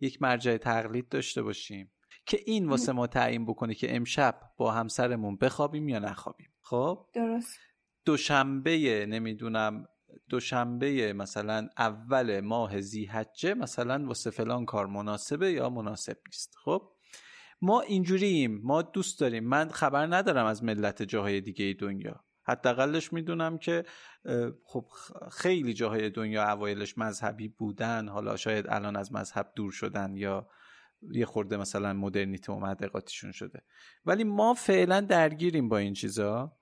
[0.00, 1.92] یک مرجع تقلید داشته باشیم.
[2.26, 6.50] که این واسه ما تعیین بکنه که امشب با همسرمون بخوابیم یا نخوابیم.
[6.60, 7.58] خب؟ درست.
[8.04, 9.86] دوشنبه نمی‌دونم
[10.28, 16.54] دوشنبه مثلا اول ماه زیحجه مثلا واسه فلان کار مناسبه یا مناسب نیست.
[16.64, 16.90] خب؟
[17.62, 18.60] ما اینجوریم.
[18.62, 19.44] ما دوست داریم.
[19.44, 22.24] من خبر ندارم از ملت جاهای دیگه دنیا.
[22.46, 23.84] حداقلش می‌دونم که
[24.64, 24.86] خب
[25.32, 28.08] خیلی جاهای دنیا اوایلش مذهبی بودن.
[28.08, 30.48] حالا شاید الان از مذهب دور شدن یا
[31.12, 33.62] یه خورده مثلا مدرنیته و معتقاتشون شده.
[34.04, 36.56] ولی ما فعلا درگیریم با این چیزا.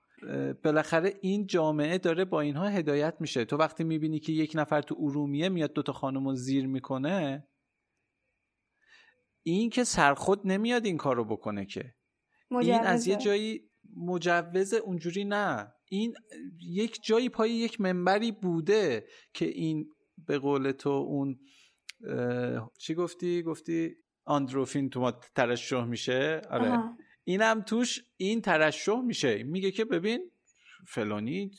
[0.63, 3.45] بالاخره این جامعه داره با اینها هدایت میشه.
[3.45, 7.47] تو وقتی می‌بینی که یک نفر تو ارومیه میاد دوتا خانم رو زیر می‌کنه
[9.45, 11.93] این که سرخود نمیاد این کارو بکنه که.
[12.51, 15.73] این از یه جایی مجوز اونجوری نه.
[15.89, 16.13] این
[16.59, 19.89] یک جایی پای یک منبری بوده که این
[20.27, 21.39] به قول تو اون
[22.79, 26.79] چی گفتی؟ گفتی آندروفین تو ما ترشح میشه؟ آره.
[27.23, 29.43] اینم توش این ترشح میشه.
[29.43, 30.31] میگه که ببین
[30.87, 31.51] فلانی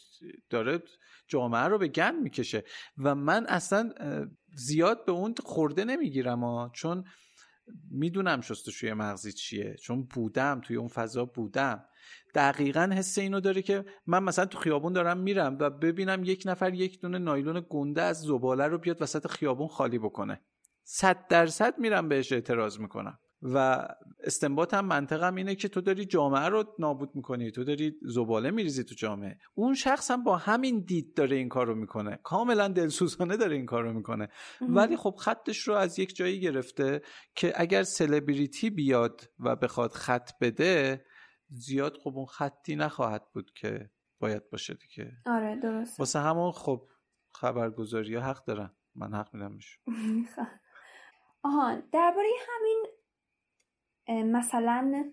[0.50, 0.83] داره
[1.29, 2.64] جامعه رو به گند می‌کشه
[2.98, 3.92] و من اصلا
[4.55, 7.05] زیاد به اون خورده نمی‌گیرم چون
[7.90, 9.77] می‌دونم شستشوی مغزی چیه.
[9.83, 11.85] چون بودم توی اون فضا بودم.
[12.35, 16.74] دقیقا حس اینو داره که من مثلا تو خیابون دارم میرم و ببینم یک نفر
[16.74, 20.40] یک دونه نایلون گنده از زباله رو بیاد وسط خیابون خالی بکنه.
[20.85, 23.18] صد درصد میرم بهش اعتراض می‌کنم.
[23.42, 23.88] و
[24.25, 28.85] استنباط هم منطقم اینه که تو داری جامعه رو نابود می‌کنی تو داری زباله میریزی
[28.85, 29.38] تو جامعه.
[29.55, 32.18] اون شخص هم با همین دید داره این کار رو می‌کنه.
[32.23, 34.29] کاملا دلسوزانه داره این کار رو می‌کنه
[34.61, 37.03] ولی خب خطش رو از یک جایی گرفته
[37.35, 41.05] که اگر سلبریتی بیاد و بخواد خط بده
[41.49, 45.12] زیاد خب اون خطی نخواهد بود که باید باشه دیگه.
[45.27, 46.88] آره درست واسه همون خب
[47.35, 48.70] خبرگزاری ها حق دارن.
[48.94, 49.59] من حق میدم
[51.45, 52.87] آها درباره همین
[54.33, 55.13] مثلا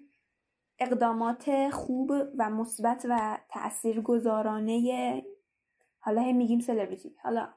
[0.79, 5.23] اقدامات خوب و مثبت و تاثیرگذارانه
[5.99, 7.49] حالا هم میگیم سلبریتی حالا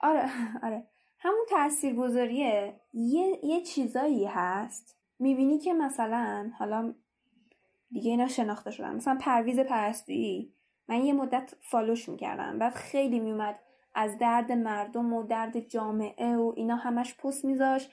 [0.00, 0.30] آره
[0.66, 0.86] آره.
[1.18, 4.98] همون تاثیرگذاریه یه یه چیزایی هست.
[5.18, 6.94] می‌بینی که مثلا حالا
[7.90, 8.96] دیگه اینا شناخته شدن.
[8.96, 10.54] مثلا پرویز پرستویی.
[10.88, 12.58] من یه مدت فالوش می‌کردم.
[12.58, 13.58] بعد خیلی میومد
[13.98, 17.88] از درد مردم و درد جامعه و اینا همش پست میذاش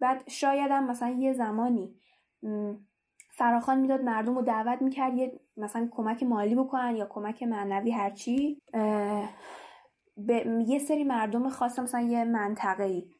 [0.00, 1.94] بعد شایدم مثلا یه زمانی
[3.30, 8.62] فراخان می‌داد مردم رو دعوت می‌کرد یه مثلا کمک مالی بکنن یا کمک معنوی هرچی
[10.16, 13.10] به یه سری مردم خاص مثلا یه منطقه ای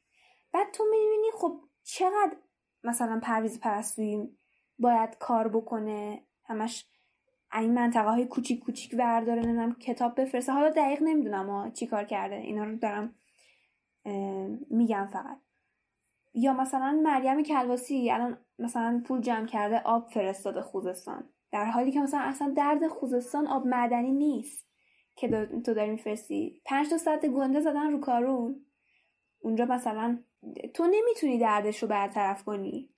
[0.52, 2.36] بعد تو می‌بینی خب چقدر
[2.84, 4.38] مثلا پرویز پرستویی
[4.78, 6.86] باید کار بکنه؟ همش
[7.54, 10.52] این منطقه های کوچیک کوچیک ورداره نمی‌دونم کتاب بفرسته.
[10.52, 12.34] حالا دقیق نمی‌دونم چی کار کرده.
[12.34, 13.14] اینا رو دارم
[14.70, 15.38] میگم فقط.
[16.34, 21.28] یا مثلا مریم کلواسی الان مثلا پول جمع کرده آب فرستاده خوزستان.
[21.52, 24.66] در حالی که مثلا اصلا درد خوزستان آب معدنی نیست
[25.16, 26.62] که تو داری میفرستی.
[26.64, 28.66] پنج تا ساعت گنده زدن رو کارون.
[29.40, 30.18] اونجا مثلا
[30.74, 32.90] تو نمی‌تونی دردش رو برطرف کنی.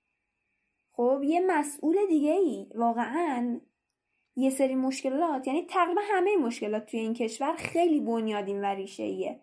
[0.91, 3.59] خب یه مسئول دیگه ای واقعا
[4.35, 9.39] یه سری مشکلات یعنی تقریبا همه مشکلات توی این کشور خیلی بنیادین و ریشه ایه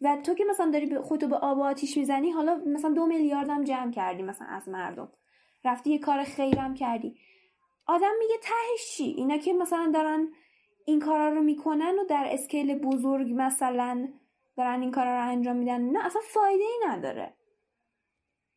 [0.00, 3.64] و تو که مثلا داری خودتو به آب و آتیش می‌زنی حالا مثلا دو میلیاردم
[3.64, 5.12] جمع کردی مثلا از مردم.
[5.64, 7.16] رفتی یه کار خیرم کردی.
[7.86, 10.28] آدم میگه تهش چی؟ اینا که مثلا دارن
[10.84, 14.08] این کارا رو می‌کنن و در اسکیل بزرگ مثلا
[14.56, 15.80] دارن این کارا رو انجام میدن.
[15.80, 17.34] نه اصلا فایده ای نداره.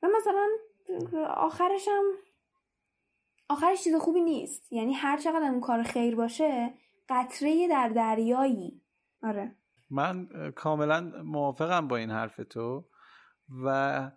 [0.03, 0.47] و مثلا
[1.35, 2.03] آخرش هم
[3.49, 4.73] آخرش چیز خوبی نیست.
[4.73, 6.73] یعنی هر چقدر اون کار خیر باشه
[7.09, 8.81] قطره در دریایی.
[9.23, 9.55] آره.
[9.89, 12.85] من کاملا موافقم با این حرف تو
[13.65, 14.11] و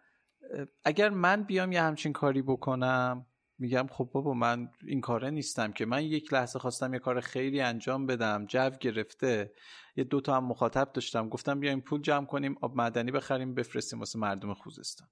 [0.84, 3.26] اگر من بیام یه همچین کاری بکنم
[3.58, 5.86] میگم خب بابا من این کاره نیستم که.
[5.86, 9.52] من یک لحظه خواستم یه کار خیلی انجام بدم جو گرفته.
[9.96, 11.28] یه دوتا هم مخاطب داشتم.
[11.28, 15.08] گفتم بیایم پول جمع کنیم آب معدنی بخریم بفرستیم واسه مردم خوزستان.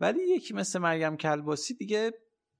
[0.00, 2.12] ولی یکی مثل مریم کلباسی دیگه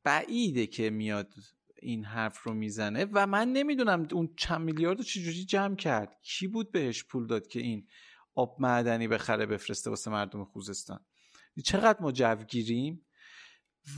[0.05, 1.35] بعیده که میاد
[1.83, 6.17] این حرف رو می‌زنه و من نمی‌دونم اون چند میلیارد رو چجوری جمع کرد.
[6.23, 7.87] کی بود بهش پول داد که این
[8.35, 11.01] آب معدنی بخره بفرسته واسه مردم خوزستان؟
[11.65, 13.07] چقدر ما جوگیریم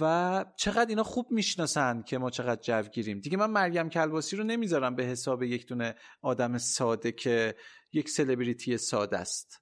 [0.00, 3.20] و چقدر اینا خوب می‌شناسن که ما چقدر جوگیریم.
[3.20, 7.54] دیگه من مریم کلباسی رو نمی‌ذارم به حساب یک دونه آدم ساده که
[7.92, 9.60] یک سلبریتی ساده است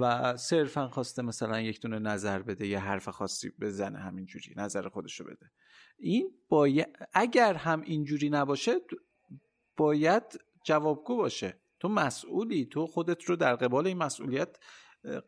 [0.00, 5.24] و صرفا خواسته مثلا یک دونه نظر بده یه حرف خاصی بزنه همینجوری نظر خودشو
[5.24, 5.50] بده.
[5.98, 8.72] این باید اگر هم اینجوری نباشه
[9.76, 10.22] باید
[10.64, 11.60] جوابگو باشه.
[11.80, 12.66] تو مسئولی.
[12.66, 14.58] تو خودت رو در قبال این مسئولیت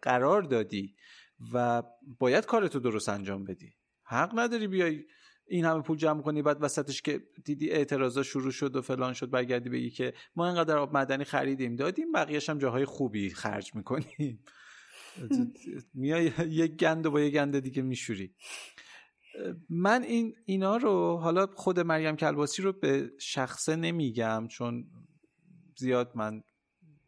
[0.02, 0.94] قرار دادی
[1.52, 1.82] و
[2.18, 3.72] باید کارتو درست انجام بدی.
[4.02, 5.04] حق نداری بیای
[5.46, 9.30] این همه پول جمع کنی بعد وسطش که دیدی اعتراضا شروع شد و فلان شد
[9.30, 11.76] برگردی بگی که ما اینقدر آب مدنی خریدیم.
[11.76, 14.44] دادیم بقیهش هم جاهای خوبی خرج می‌کنیم.
[15.94, 18.34] میای یک گند و با یک گند دیگه میشوری.
[19.68, 24.90] من این اینا رو حالا خود مریم کلباسی رو به شخصه نمیگم چون
[25.76, 26.42] زیاد من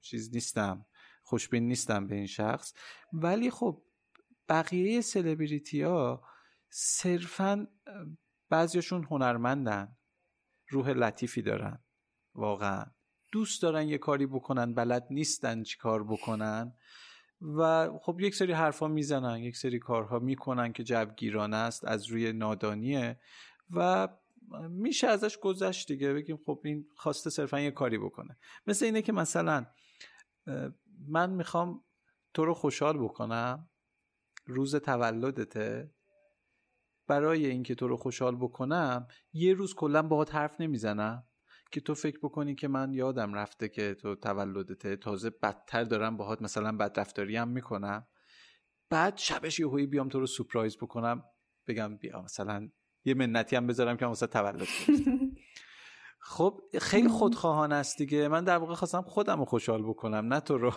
[0.00, 0.86] چیز نیستم
[1.22, 2.74] خوشبین نیستم به این شخص.
[3.12, 3.82] ولی خب
[4.48, 6.22] بقیه سلبریتی ها
[6.68, 7.66] صرفا
[8.48, 9.96] بعضیشون هنرمندن
[10.68, 11.84] روح لطیفی دارن
[12.34, 12.84] واقعا.
[13.32, 16.74] دوست دارن یه کاری بکنن بلد نیستن چی کار بکنن.
[17.56, 22.32] و خب یک سری حرفا می‌زنن یک سری کارها می‌کنن که جوگیرانه است از روی
[22.32, 23.20] نادانیه
[23.70, 24.08] و
[24.68, 26.12] میشه ازش گذشت دیگه.
[26.12, 28.38] بگیم خب این خواسته صرفا یه کاری بکنه.
[28.66, 29.66] مثل اینه که مثلا
[31.08, 31.84] من می‌خوام
[32.34, 33.70] تو رو خوشحال بکنم
[34.46, 35.94] روز تولدته
[37.06, 41.26] برای اینکه تو رو خوشحال بکنم یه روز کلا باهات حرف نمی‌زنم.
[41.72, 46.42] که تو فکر بکنی که من یادم رفته که تو تولدته تازه بدتر دارم باهات
[46.42, 48.06] مثلا بدرفتاری هم می‌کنم.
[48.90, 51.24] بعد شبش یه بیام تو رو سپرایز بکنم
[51.66, 52.68] بگم بیا مثلا
[53.04, 54.68] یه منتی هم بذارم که مثلا تولد
[56.24, 58.28] خب خیلی خودخواهان است دیگه.
[58.28, 60.72] من در واقع خواستم خودم رو خوشحال بکنم نه تو رو.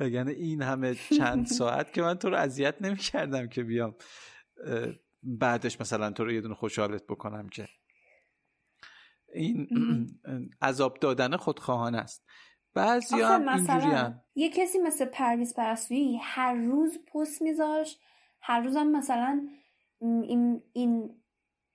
[0.14, 3.94] یعنی این همه چند ساعت که من تو رو اذیت نمی‌کردم که بیام
[5.22, 7.68] بعدش مثلا تو رو یه دونه خوشحالت بکنم که.
[9.34, 9.68] این
[10.62, 12.24] عذاب دادن خودخواهان است.
[12.74, 17.98] بعضی هم اینجوری یه کسی مثل پرویز پرستویی هر روز پست میذاش
[18.40, 19.48] هر روز هم مثلا
[20.00, 21.22] این, این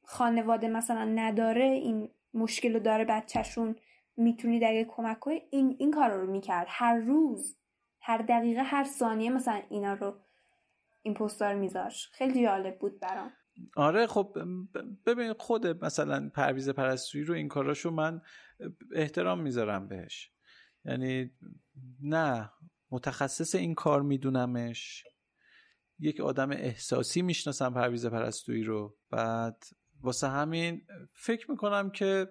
[0.03, 3.75] خانواده مثلا نداره این مشکل رو داره بچهشون
[4.17, 6.67] می‌تونی اگه کمک کنی این, این کار رو می‌کرد.
[6.69, 7.57] هر روز
[8.01, 10.15] هر دقیقه هر ثانیه مثلا اینا رو
[11.01, 13.31] این پستار میذاش خیلی جالب بود برام.
[13.75, 14.37] آره خب
[15.05, 18.21] ببین خود مثلا پرویز پرستویی رو این کاراشو من
[18.95, 20.31] احترام می‌ذارم بهش.
[20.85, 21.31] یعنی
[22.01, 22.51] نه
[22.91, 25.03] متخصص این کار میدونمش.
[25.99, 28.97] یک آدم احساسی می‌شناسم پرویز پرستویی رو.
[29.09, 29.63] بعد
[30.01, 30.81] واسه همین
[31.13, 32.27] فکر می‌کنم که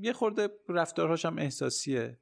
[0.00, 2.20] یه خورده رفتارهاش هم احساسیه.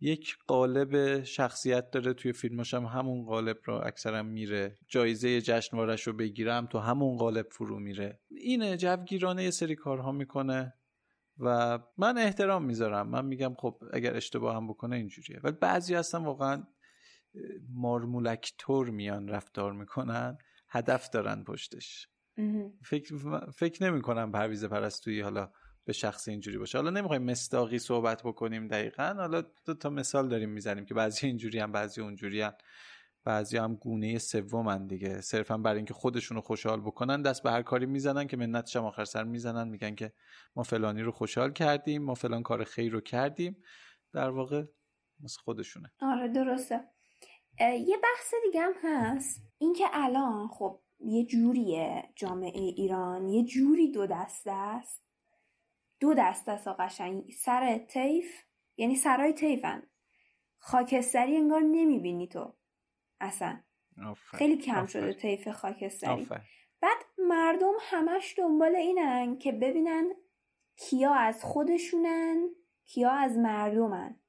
[0.00, 4.78] یک قالب شخصیت داره توی فیلماش هم همون قالب رو اکثرا میره.
[4.88, 8.20] جایزه جشنوارش رو بگیرم تو همون قالب فرو میره.
[8.30, 10.74] اینه جوگیرانه یه سری کارها می‌کنه
[11.38, 13.08] و من احترام می‌ذارم.
[13.08, 15.40] من میگم خب اگر اشتباه هم بکنه اینجوریه.
[15.42, 16.62] ولی بعضی هستن واقعا
[17.68, 20.38] مارمولک تور میان رفتار می‌کنن
[20.68, 22.08] هدف دارن پشتش.
[22.84, 23.14] فکر,
[23.50, 25.50] فکر نمی کنم پرویز پرستویی حالا
[25.86, 26.78] به شخص اینجوری باشه.
[26.78, 29.14] حالا نمی‌خوایم مستاقی صحبت بکنیم دقیقا.
[29.16, 32.54] حالا دو تا مثال داریم می‌زنیم که بعضی اینجوری هم بعضی اونجوری هم.
[33.24, 35.20] بعضی هم گونه سومن دیگه.
[35.20, 39.04] صرفا برای اینکه خودشونو خوشحال بکنن دست به هر کاری می‌زنن که منتش هم آخر
[39.04, 39.68] سر می‌زنن.
[39.68, 40.12] میگن که
[40.56, 43.56] ما فلانی رو خوشحال کردیم ما فلان کار خیر رو کردیم.
[44.12, 44.64] در واقع
[45.20, 45.92] مثل خودشونه.
[46.00, 46.80] آره درسته.
[47.60, 49.42] یه بحث دیگه هم هست.
[49.58, 53.28] اینکه الان خب یه جوریه جامعه ایران.
[53.28, 55.05] یه جوری دو دسته است.
[56.00, 57.32] دو دست است قشنگ.
[57.32, 58.42] سر تیف
[58.76, 59.82] یعنی سرای تیفن
[60.58, 62.54] خاکستری انگار نمی‌بینی تو.
[63.20, 63.60] اصلا.
[64.30, 66.28] خیلی کم شده تیف خاکستری.
[66.80, 70.12] بعد مردم همش دنبال اینن که ببینن
[70.76, 72.48] کیا از خودشونن
[72.84, 74.20] کیا از مردمن.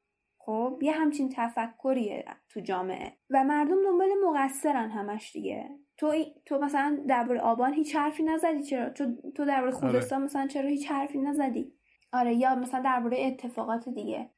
[0.48, 3.18] خب یه همچین تفکریه تو جامعه.
[3.30, 5.70] و مردم دنبال مقصرن همش دیگه.
[5.98, 6.14] تو
[6.46, 8.64] تو مثلا درباره آبان هیچ حرفی نزدی.
[8.64, 9.80] چرا؟ تو تو درباره آره.
[9.80, 11.74] خوزستان مثلا چرا هیچ حرفی نزدی؟
[12.14, 14.30] آره یا مثلا درباره اتفاقات دیگه.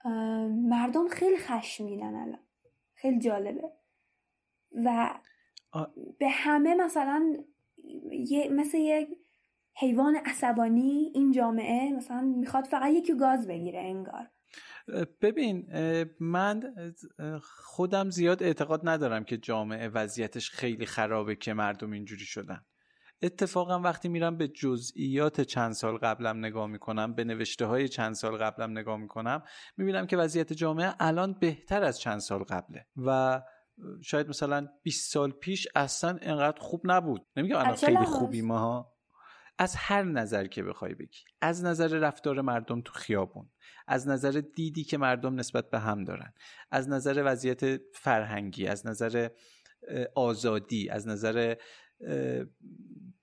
[0.69, 2.39] مردم خیلی خشمگینن الان.
[2.93, 3.71] خیلی جالبه.
[4.85, 5.09] و
[6.19, 7.33] به همه مثلا
[8.11, 9.09] یه مثل یک
[9.75, 14.31] حیوان عصبانی این جامعه مثلا می‌خواد فقط یکی گاز بگیره انگار.
[15.21, 15.67] ببین
[16.19, 16.73] من
[17.41, 22.61] خودم زیاد اعتقاد ندارم که جامعه وضعیتش خیلی خرابه که مردم اینجوری شدن.
[23.21, 28.37] اتفاقا وقتی میرم به جزئیات چند سال قبلم نگاه می‌کنم به نوشته های چند سال
[28.37, 29.43] قبلم نگاه می‌کنم
[29.77, 32.85] می‌بینم که وضعیت جامعه الان بهتر از چند سال قبله.
[33.05, 33.41] و
[34.01, 37.25] شاید مثلا 20 سال پیش اصلا انقدر خوب نبود.
[37.35, 38.93] نمیگم الان خیلی خوبی ما
[39.59, 41.19] از هر نظر که بخوای بگی.
[41.41, 43.49] از نظر رفتار مردم تو خیابون.
[43.87, 46.33] از نظر دیدی که مردم نسبت به هم دارن.
[46.71, 48.67] از نظر وضعیت فرهنگی.
[48.67, 49.29] از نظر
[50.15, 50.89] آزادی.
[50.89, 51.55] از نظر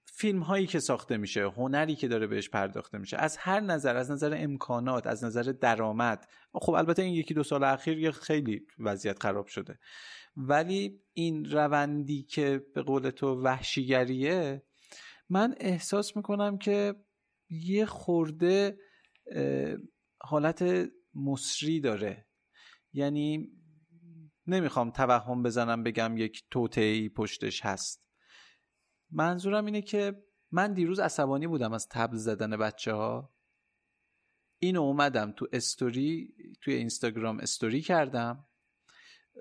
[0.05, 3.17] فیلم هایی که ساخته میشه هنری که داره بهش پرداخته میشه.
[3.17, 6.29] از هر نظر از نظر امکانات از نظر درآمد.
[6.53, 9.79] خب البته این یکی دو سال اخیر یه خیلی وضعیت خراب شده.
[10.37, 14.63] ولی این روندی که به قول تو وحشیگریه
[15.29, 16.95] من احساس می‌کنم که
[17.51, 18.79] یه خورده
[20.21, 22.27] حالت مصری داره.
[22.93, 23.53] یعنی
[24.47, 28.07] نمی‌خوام توهم بزنم بگم یک توتعی پشتش هست.
[29.11, 33.35] منظورم اینه که من دیروز عصبانی بودم از تبل زدن بچه ها
[34.59, 38.49] اینو اومدم تو استوری توی اینستاگرام استوری کردم.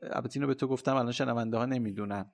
[0.03, 2.31] البته اینو به تو گفتم الان شنونده ها نمی‌دونن.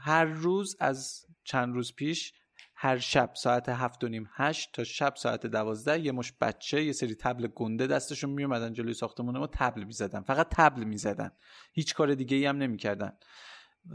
[0.00, 2.32] هر روز از چند روز پیش
[2.74, 6.92] هر شب ساعت هفت و نیم هشت تا شب ساعت دوازده یه مش بچه یه
[6.92, 10.20] سری تبل گنده دستشون میومدن جلوی ساختمون ما تبل می‌زدن.
[10.20, 11.30] فقط تبل می‌زدن.
[11.72, 13.12] هیچ کار دیگه ای هم نمی‌کردن.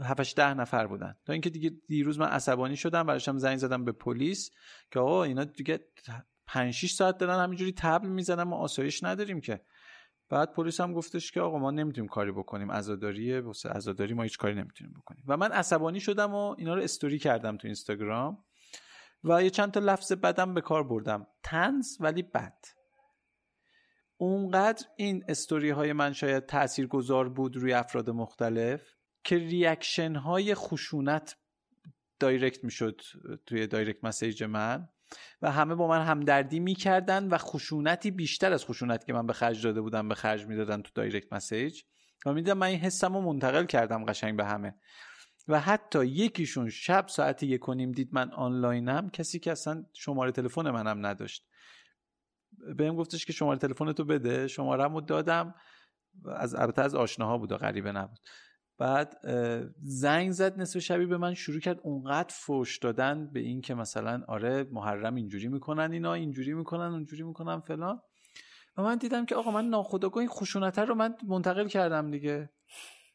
[0.02, 1.16] هفتش ده نفر بودن.
[1.26, 4.50] تا اینکه دیگه دیروز من عصبانی شدم براشم زنگ زدم به پلیس
[4.90, 5.80] که آقا اینا دیگه
[6.46, 9.60] 5 6 ساعت دارن همینجوری طبل می‌زنن ما آسایش نداریم که.
[10.30, 12.72] بعد پلیس هم گفتش که آقا ما نمی‌تونیم کاری بکنیم.
[12.72, 15.24] عزاداریه واسه عزاداری ما هیچ کاری نمی‌تونیم بکنیم.
[15.26, 18.44] و من عصبانی شدم و اینا رو استوری کردم تو اینستاگرام
[19.24, 21.26] و یه چند تا لفظ بدم به کار بردم.
[21.42, 22.64] طنز ولی بد.
[24.16, 28.82] اونقدر این استوری های من شاید تأثیر گذار بود روی افراد مختلف
[29.24, 31.36] که reaction های خشونت
[32.20, 33.00] direct می‌شد
[33.46, 34.88] توی direct message من.
[35.42, 39.64] و همه با من همدردی می‌کردن و خشونتی بیشتر از خشونت که من به خرج
[39.64, 41.82] داده بودم به خرج می‌دادن تو direct message
[42.26, 44.74] و می‌دیدم من این حسم رو منتقل کردم قشنگ به همه.
[45.48, 50.32] و حتی یکیشون شب ساعت یک و نیم دید من آنلاینم کسی که اصلا شماره
[50.32, 51.46] تلفن منم نداشت.
[52.76, 54.48] بهم گفتش که شماره تلفن تو بده.
[54.48, 55.54] شمارم دادم.
[56.36, 58.18] از البته از آشناها بود و غریبه نبود.
[58.78, 59.20] بعد
[59.82, 64.22] زنگ زد نصف شبی به من شروع کرد اونقدر فوش دادن به این که مثلا
[64.28, 68.00] آره محرم اینجوری می‌کنن اینا اینجوری می‌کنن اونجوری می‌کنن فلان.
[68.76, 72.50] و من دیدم که آقا من ناخداگاه این خشونت رو من منتقل کردم دیگه.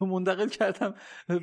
[0.00, 0.94] منتقل کردم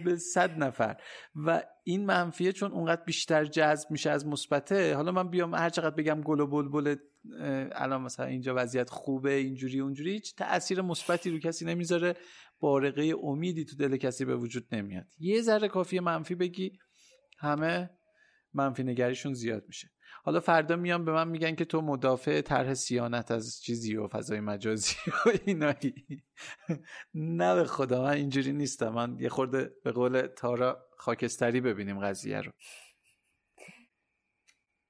[0.06, 0.98] به صد نفر.
[1.36, 4.96] و این منفیه چون اونقدر بیشتر جذب میشه از مثبته.
[4.96, 6.96] حالا من بیام هر چقدر بگم گل و بلبل
[7.72, 12.16] الان مثلا اینجا وضعیت خوبه اینجوری اونجوری هیچ تاثیر مثبتی رو کسی نمی‌ذاره.
[12.62, 15.06] بارقه امیدی تو دل کسی به وجود نمیاد.
[15.20, 16.80] یه ذره کافی منفی بگی
[17.40, 17.90] همه
[18.54, 19.92] منفی نگریشون زیاد میشه.
[20.24, 24.40] حالا فردا میان به من میگن که تو مدافع طرح سیانت از چیزی و فضای
[24.40, 25.94] مجازی و اینایی.
[27.14, 28.90] نه به خدا من اینجوری نیستم.
[28.90, 32.52] من یه خورده به قول تارا خاکستری ببینیم قضیه رو.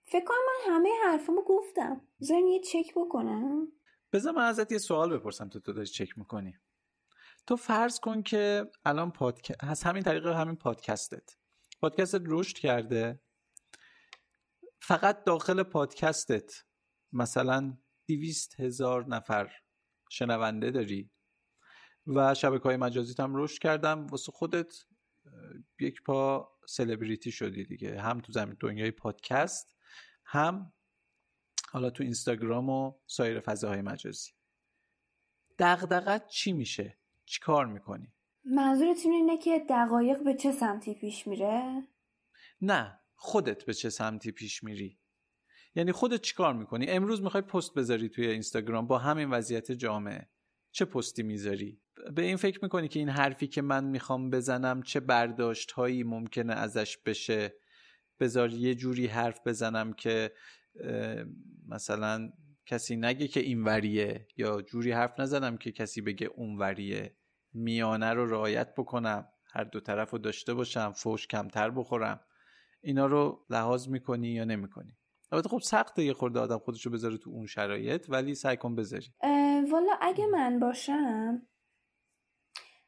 [0.06, 2.02] فکر کنم من همه حرفمو گفتم.
[2.22, 3.68] بذارین یه چک بکنم.
[4.14, 5.50] بذار من ازت یه سوال بپرسم.
[5.50, 6.54] تو تو داری چک می‌کنی؟
[7.48, 11.36] تو فرض کن که الان پادکست از همین طریق همین پادکستت.
[11.82, 13.22] پادکستت رشد کرده.
[14.82, 16.64] فقط داخل پادکستت
[17.14, 19.52] مثلا دیویست هزار نفر
[20.10, 21.12] شنونده داری
[22.08, 24.08] و شبکه های مجازیت هم رشد کردم.
[24.08, 24.74] واسه خودت
[25.80, 28.02] یک پا سلبریتی شدی دیگه.
[28.02, 29.76] هم تو زمین دنیای پادکست
[30.26, 30.74] هم
[31.72, 34.32] حالا تو اینستاگرام و سایر فضاهای مجازی.
[35.60, 37.01] دغدغت چی میشه؟
[37.32, 38.14] چی کار می‌کنی؟
[38.46, 41.84] منظورتون اینه که دقایق به چه سمتی پیش میره؟
[42.62, 45.00] نه خودت به چه سمتی پیش میری؟
[45.76, 50.30] یعنی خودت چیکار می‌کنی؟ امروز می‌خوای پست بذاری توی اینستاگرام با همین وضعیت جامعه.
[50.72, 51.82] چه پستی می‌ذاری؟
[52.16, 56.54] به این فکر می‌کنی که این حرفی که من می‌خوام بزنم چه برداشت هایی ممکنه
[56.54, 57.54] ازش بشه؟
[58.20, 60.32] بذار یه جوری حرف بزنم که
[61.68, 62.32] مثلا
[62.66, 67.16] کسی نگه که این وریه یا جوری حرف نزنم که کسی بگه اون وریه
[67.54, 72.20] میانه رو رعایت بکنم هر دو طرف رو داشته باشم فوش کمتر بخورم.
[72.82, 74.98] اینا رو لحاظ می‌کنی یا نمی‌کنی؟
[75.32, 79.08] البته خب سخته یه خورده آدم خودشو بذاره تو اون شرایط ولی سعی کن بذاری.
[79.72, 81.48] والا اگه من باشم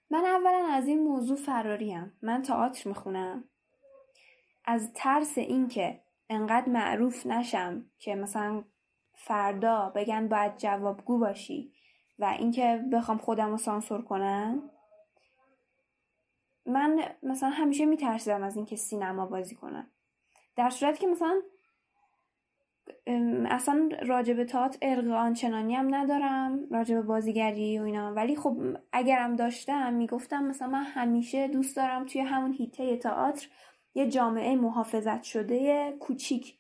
[0.10, 2.18] من اولا از این موضوع فراریم.
[2.22, 3.44] من تئاتر می‌خونم.
[4.66, 8.64] از ترس اینکه انقدر معروف نشم که مثلا
[9.16, 11.74] فردا بگن باید جوابگو باشی.
[12.20, 14.70] و اینکه بخوام خودم رو سانسور کنم.
[16.66, 19.92] من مثلا همیشه میترسیدم از اینکه سینما بازی کنم.
[20.56, 21.42] در صورتی که مثلا
[23.46, 28.14] اصلا راجب تات ارق آنچنانی هم ندارم راجب بازیگری و اینا.
[28.14, 28.58] ولی خب
[28.92, 33.48] اگرم داشتم می‌گفتم مثلا من همیشه دوست دارم توی همون هیته تئاتر
[33.96, 36.60] یه جامعه محافظت شده کوچیک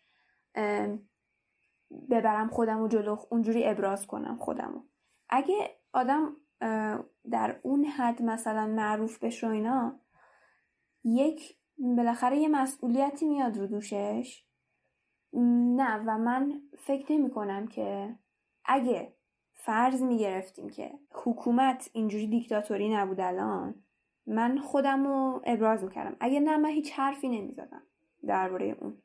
[2.09, 4.81] ببرم خودم و جلو اونجوری ابراز کنم خودمو
[5.36, 6.36] اگه آدم
[7.31, 9.99] در اون حد مثلا معروف بشه اینا
[11.03, 14.45] یک بالاخره یه مسئولیتی میاد رو دوشش.
[15.34, 18.15] نه و من فکر نمی کنم که
[18.65, 19.13] اگه
[19.53, 23.84] فرض می گرفتیم که حکومت اینجوری دیکتاتوری نبود الان
[24.27, 26.17] من خودم رو ابراز می‌کردم.
[26.19, 27.84] اگه نه من هیچ حرفی نمی‌زدم
[28.27, 28.97] درباره اون.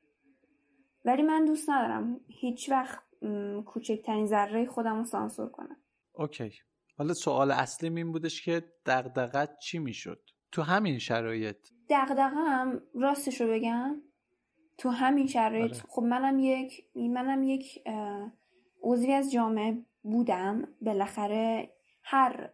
[1.05, 3.03] ولی من دوست ندارم هیچ وقت
[3.66, 5.76] کوچکترین ذره خودم رو سانسور کنم.
[6.19, 6.53] اوکی.
[6.99, 10.21] حالا سوال اصلی این بودش که دقدقت چی می‌شد؟
[10.53, 11.57] تو همین شرایط.
[11.91, 14.03] دقدقم راستش رو بگم.
[14.79, 15.83] تو همین شرایط آره.
[15.89, 17.85] خب منم یک منم یک
[18.83, 20.69] عضوی از جامعه بودم.
[20.81, 22.51] بالاخره هر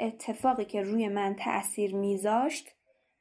[0.00, 2.68] اتفاقی که روی من تاثیر میذاشت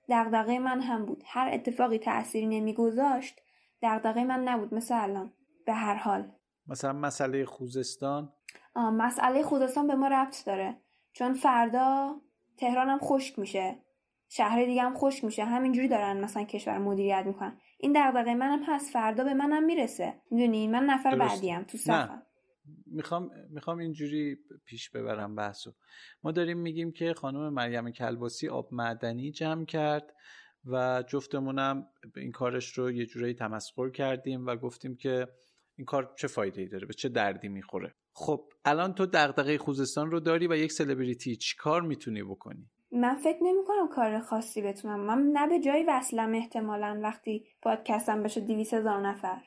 [0.09, 1.23] دغدغه من هم بود.
[1.25, 3.41] هر اتفاقی تأثیری نمیگذاشت
[3.81, 4.73] دغدغه من نبود.
[4.73, 5.33] مثل الان.
[5.65, 6.31] به هر حال.
[6.67, 8.33] مثلا مسئله خوزستان
[8.75, 10.77] مسئله خوزستان به ما ربط داره.
[11.13, 12.15] چون فردا
[12.57, 13.79] تهران هم خشک میشه.
[14.29, 15.45] شهر دیگه هم خشک میشه.
[15.45, 17.57] همینجوری دارن مثلا کشور مدیریت می‌کنن.
[17.79, 18.93] این دغدغه منم هست.
[18.93, 20.21] فردا به منم می‌رسه.
[20.31, 22.21] می‌دونی؟ من نفر بعدیم تو صفم
[22.85, 25.71] می‌خوام می‌خوام اینجوری پیش ببرم بحثو.
[26.23, 30.13] ما داریم میگیم که خانم مریم کلباسی آب معدنی جمع کرد
[30.65, 35.27] و جفتمونم این کارش رو یه جورایی تمسخر کردیم و گفتیم که
[35.75, 40.11] این کار چه فایده ای داره؟ به چه دردی می‌خوره؟ خب الان تو دغدغه خوزستان
[40.11, 44.61] رو داری و یک سلبریتی چی کار می‌تونی بکنی؟ من فکر نمی کنم کار خاصی
[44.61, 44.99] بتونم.
[44.99, 49.41] من نه به جایی وصلم احتمالا وقتی پادکستم بشه دیویس هزار نفر.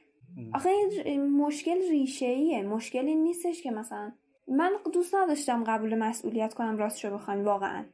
[0.55, 0.71] آخه
[1.05, 4.13] این مشکل ریشه ایه مشکلی نیستش که مثلا
[4.49, 7.85] من دوست نداشتم قبول مسئولیت کنم راستشو بخواین واقعا.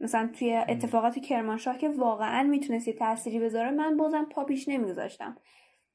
[0.00, 5.36] مثلا توی اتفاقات کرمانشاه که واقعا می‌تونست یه تأثیری بذاره من بازم پا پیش نمیگذاشتم.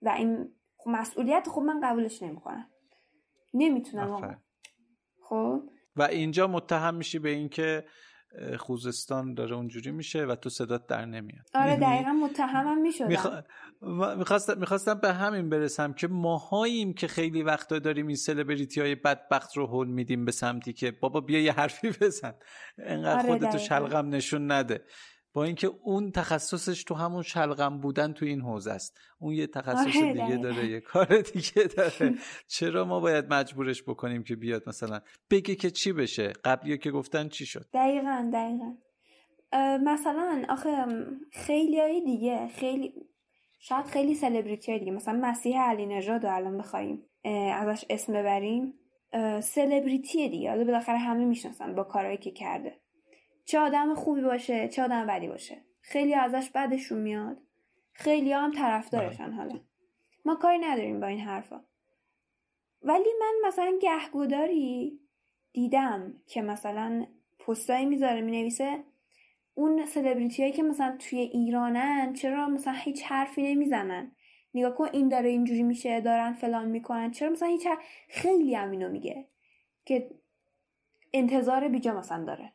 [0.02, 0.52] و این
[0.86, 2.68] مسئولیت خب من قبولش نمی‌کنم.
[3.54, 4.42] نمی‌تونم
[5.30, 5.62] خب؟
[5.96, 7.86] و اینجا متهم میشی به اینکه
[8.58, 11.46] خوزستان داره اونجوری میشه و تو صدات در نمیاد.
[11.54, 13.44] آره دقیقا متهمم می‌شدم.
[14.18, 19.58] می‌خواستم می‌خواستم به همین برسم که ماهاییم که خیلی وقتا داریم این سلبریتی های بدبخت
[19.58, 22.34] رو هول میدیم به سمتی که بابا بیا یه حرفی بزن.
[22.78, 24.86] انقدر آره خودتو شلغم نشون نده.
[25.34, 28.98] با اینکه اون تخصصش تو همون شلغم بودن تو این حوزه است.
[29.20, 32.16] اون یه تخصص آره دیگه داره یه کار دیگه داره.
[32.48, 37.28] چرا ما باید مجبورش بکنیم که بیاد مثلا بگه که چی بشه؟ قبلی که گفتن
[37.28, 38.74] چی شد؟ دقیقا دقیقا.
[39.84, 40.86] مثلا آخه
[41.32, 42.94] خیلی های دیگه خیلی
[43.60, 44.92] شاید خیلی سلبریتی های دیگه.
[44.92, 47.06] مثلا مسیح علی نژاد الان بخوایم
[47.54, 48.74] ازش اسم ببریم.
[49.42, 50.50] سلبریتی دیگه.
[50.50, 52.80] حالا بالاخره همه می‌شناسن با کارهایی که کرده.
[53.50, 55.58] چه آدم خوبی باشه چه آدم بدی باشه.
[55.82, 57.38] خیلی ازش بدشون میاد.
[57.94, 59.36] خیلی هم طرفدارشن بله.
[59.36, 59.60] حالا.
[60.26, 61.64] ما کاری نداریم با این حرفا.
[62.84, 65.00] ولی من مثلا گهگوداری
[65.54, 67.06] دیدم که مثلا
[67.40, 68.84] پستایی می‌ذاره می‌نویسه.
[69.54, 74.12] اون سلبریتی هایی که مثلا توی ایرانن چرا مثلا هیچ حرفی نمی‌زنن؟
[74.54, 77.12] نگاه کن این داره اینجوری میشه دارن فلان می‌کنن.
[77.12, 77.68] چرا مثلا هیچ
[78.10, 79.28] خیلی هم اینو میگه
[79.86, 80.10] که
[81.14, 82.54] انتظار بیجا مثلا داره.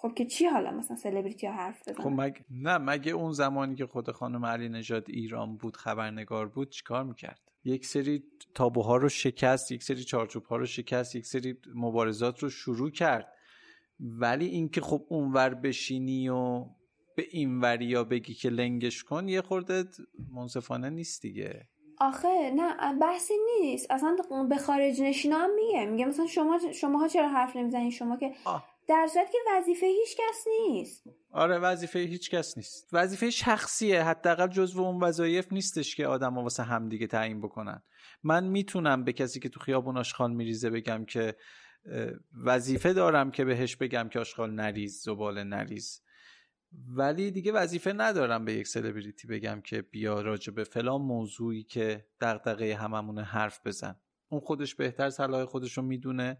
[0.00, 3.74] خب که چی حالا مثلا سلبریتی ها حرف بزنن؟ خب مگه نه مگه اون زمانی
[3.74, 8.22] که خود خانم علی نژاد ایران بود خبرنگار بود چیکار می‌کرد؟ یک سری
[8.54, 13.32] تابوها رو شکست یک سری چارچوب ها رو شکست یک سری مبارزات رو شروع کرد.
[14.00, 16.64] ولی اینکه خب اونور بشینی و
[17.16, 19.84] به این وریا بگی که لنگش کن یه خورده
[20.32, 21.68] منصفانه نیست دیگه.
[22.00, 23.90] آخه نه بحثی نیست.
[23.90, 24.16] اصلا
[24.48, 25.86] به خارج نشینا هم میگه.
[25.86, 28.32] میگه مثلا شما شماها چرا حرف نمی‌زنید شما که
[28.88, 31.04] در صورت که وظیفه هیچ کس نیست.
[31.32, 32.88] آره وظیفه هیچ کس نیست.
[32.92, 37.82] وظیفه شخصیه حداقل جزو اون وظایف نیستش که آدم واسه همدیگه تعیین بکنن.
[38.22, 41.36] من می‌تونم به کسی که تو خیابون آشغال میریزه بگم که
[42.44, 46.02] وظیفه دارم که بهش بگم که آشغال نریز زباله نریز.
[46.96, 52.06] ولی دیگه وظیفه ندارم به یک سلبریتی بگم که بیا راجع به فلان موضوعی که
[52.20, 54.00] دغدغه هممونه حرف بزن.
[54.28, 56.38] اون خودش بهتر صلاح خودش رو می‌دونه.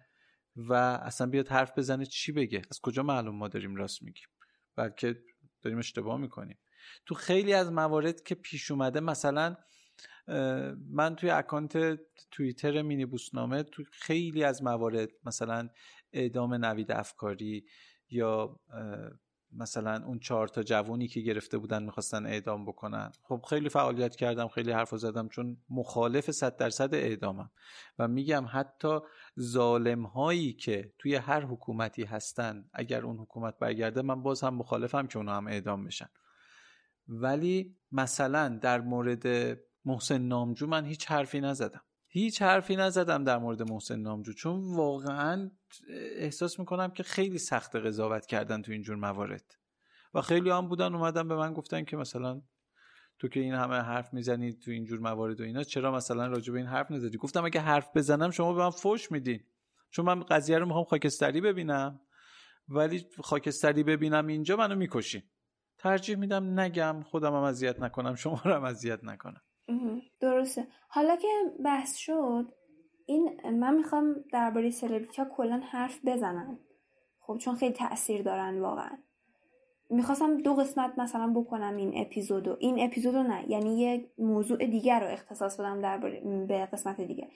[0.59, 4.29] و اصلا بیاد حرف بزنه چی بگه؟ از کجا معلوم ما داریم راست میگیم؟
[4.77, 5.23] بلکه
[5.63, 6.59] داریم اشتباه می‌کنیم.
[7.07, 9.57] تو خیلی از موارد که پیش اومده مثلا
[10.91, 11.99] من توی اکانت
[12.31, 15.69] توییتر مینی بوسنامه تو خیلی از موارد مثلا
[16.13, 17.67] اعدام نوید افکاری
[18.11, 18.61] یا
[19.53, 23.13] مثلا اون چهار تا جوونی که گرفته بودن می‌خواستن اعدام بکنن.
[23.23, 27.51] خب خیلی فعالیت کردم خیلی حرف زدم چون مخالف صد درصد اعدامم.
[27.99, 28.99] و میگم حتی
[29.41, 35.07] ظالم هایی که توی هر حکومتی هستن اگر اون حکومت برگرده من باز هم مخالفم
[35.07, 36.09] که اونا هم اعدام بشن.
[37.09, 41.81] ولی مثلا در مورد محسن نامجو من هیچ حرفی نزدم.
[42.11, 45.51] هیچ حرفی نزدم در مورد محسن نامجو چون واقعا
[46.17, 49.57] احساس می‌کنم که خیلی سخت قضاوت کردن تو اینجور موارد.
[50.15, 52.43] و خیلی هم بودن اومدن به من گفتن که مثلا
[53.19, 56.59] تو که این همه حرف می‌زنی تو اینجور موارد و اینا چرا مثلا راجع به
[56.59, 59.45] این حرف نزدی؟ گفتم اگه حرف بزنم شما به من فوش میدین.
[59.91, 62.01] چون من قضیه رو می‌خوام خاکستری ببینم
[62.69, 65.23] ولی خاکستری ببینم اینجا منو می‌کشین.
[65.79, 69.41] ترجیح میدم نگم خودم هم اذیت نکنم شما رو هم اذیت نکنم.
[70.21, 70.67] درسته.
[70.89, 71.29] حالا که
[71.65, 72.53] بحث شد
[73.07, 76.59] این من می‌خوام درباره سلبریتی ها کلا حرف بزنم.
[77.21, 78.99] خب چون خیلی تاثیر دارن واقعا.
[79.91, 85.07] می‌خواستم دو قسمت مثلا بکنم این اپیزودو این اپیزودو نه یعنی یه موضوع دیگر رو
[85.07, 85.99] اختصاص بدم در
[86.47, 87.29] به قسمت دیگه.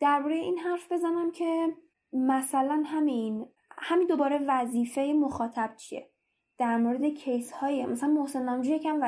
[0.00, 1.68] درباره این حرف بزنم که
[2.12, 3.46] مثلا همین
[3.78, 6.10] همین دوباره وظیفه مخاطب چیه؟
[6.58, 9.00] در مورد کیس های مثلا محسن نامجو یکم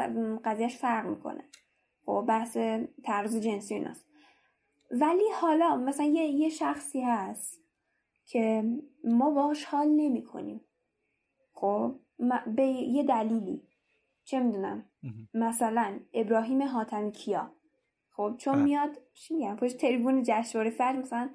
[0.45, 1.45] قضیهش فرق می‌کنه.
[2.07, 2.57] خب بحث
[3.03, 4.07] طرز جنسی ایناست.
[4.91, 7.61] ولی حالا مثلا یه, یه شخصی هست
[8.27, 8.65] که
[9.05, 10.61] ما باش حال نمی کنیم.
[11.53, 11.95] خب
[12.47, 13.63] به یه دلیلی.
[14.25, 14.85] چه می‌دونم؟
[15.35, 17.53] مثلا ابراهیم حاتمی کیا؟
[18.11, 18.65] خب چون بله.
[18.65, 21.31] میاد چی میگم؟ پشت تریبون جشنواره فرد مثلا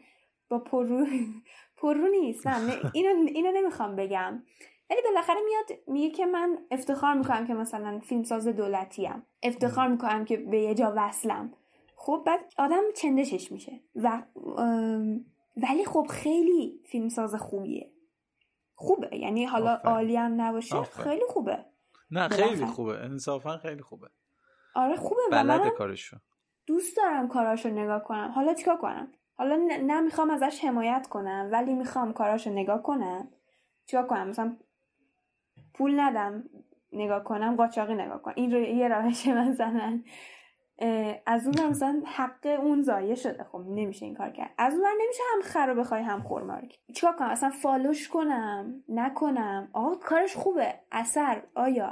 [0.50, 1.08] با پررو
[1.78, 2.48] پررو نیست.
[2.48, 4.44] نه اینو اینو نمی‌خوام بگم.
[4.92, 10.26] ولی بالاخره میاد میگه که من افتخار می‌کنم که مثلا فیلمساز دولتی ام افتخار می‌کنم
[10.26, 11.54] که به یه جا وصلم.
[11.96, 13.82] خب بعد آدم چندشش میشه.
[13.96, 14.24] و
[15.58, 17.92] ولی خب خیلی فیلمساز خوبیه.
[18.76, 19.18] خوبه.
[19.18, 21.66] یعنی حالا عالی هم نباشه خیلی خوبه.
[22.12, 23.00] نه خیلی خوبه.
[23.00, 24.10] انصافا خیلی خوبه.
[24.76, 25.22] آره خوبه.
[25.32, 26.18] بلد کارشو.
[26.68, 28.32] دوست دارم کاراشو نگاه کنم.
[28.36, 33.32] حالا چیکار کنم؟ حالا نه می‌خوام ازش حمایت کنم ولی می‌خوام کاراشو نگاه کنم.
[33.86, 34.58] چیکار کنم؟ مثلا
[35.74, 36.44] پول ندم
[36.94, 38.34] نگاه کنم قاچاقی نگاه کنم.
[38.38, 40.02] این رو یه راهش مثلا
[41.26, 43.44] از اون مثلا حق اون زایه شده.
[43.44, 44.54] خب نمیشه این کار کرد.
[44.58, 49.96] از اون نمیشه هم خر بخوای هم خورمارک چیکار کنم؟ اصلا فالوش کنم؟ نکنم؟ آقا
[49.96, 50.74] کارش خوبه.
[50.92, 51.44] اثر.
[51.56, 51.88] آیا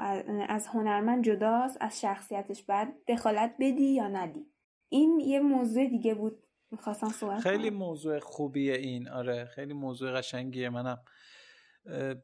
[0.49, 4.45] از هنرمند جداست؟ از شخصیتش بعد دخالت بدی یا ندی؟
[4.89, 6.43] این یه موضوع دیگه بود.
[6.71, 9.09] می‌خواستم صحبت خیلی موضوع خوبیه این.
[9.09, 10.69] آره خیلی موضوع قشنگیه.
[10.69, 10.97] منم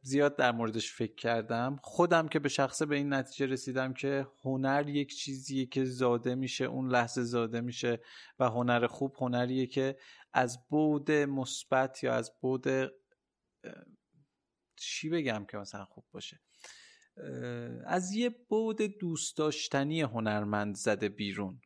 [0.01, 1.79] زیاد در موردش فکر کردم.
[1.81, 6.65] خودم که به شخصه به این نتیجه رسیدم که هنر یک چیزیه که زاده میشه
[6.65, 7.99] اون لحظه زاده میشه
[8.39, 9.97] و هنر خوب هنریه که
[10.33, 12.67] از بود مثبت یا از بود
[14.75, 16.41] چی بگم که مثلا خوب باشه؟
[17.85, 21.61] از یه بود دوست داشتنی هنرمند زده بیرون.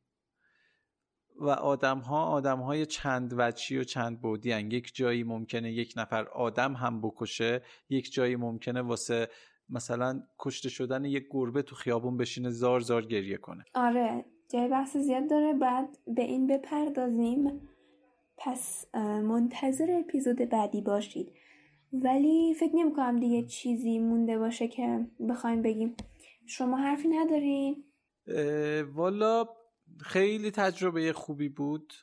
[1.41, 4.71] و آدم ها آدم های چند وچی و چند بودی هن.
[4.71, 9.27] یک جایی ممکنه یک نفر آدم هم بکشه یک جایی ممکنه واسه
[9.69, 13.63] مثلا کشته شدن یک گربه تو خیابون بشینه زار زار گریه کنه.
[13.73, 15.53] آره جای بحث زیاد داره.
[15.53, 17.69] بعد به این بپردازیم.
[18.37, 18.85] پس
[19.23, 21.33] منتظر اپیزود بعدی باشید.
[21.93, 25.95] ولی فکر نمی کنم دیگه چیزی مونده باشه که بخوایم بگیم.
[26.47, 27.83] شما حرفی ندارین؟
[28.95, 29.47] والا
[30.01, 31.93] خیلی تجربه خوبی بود.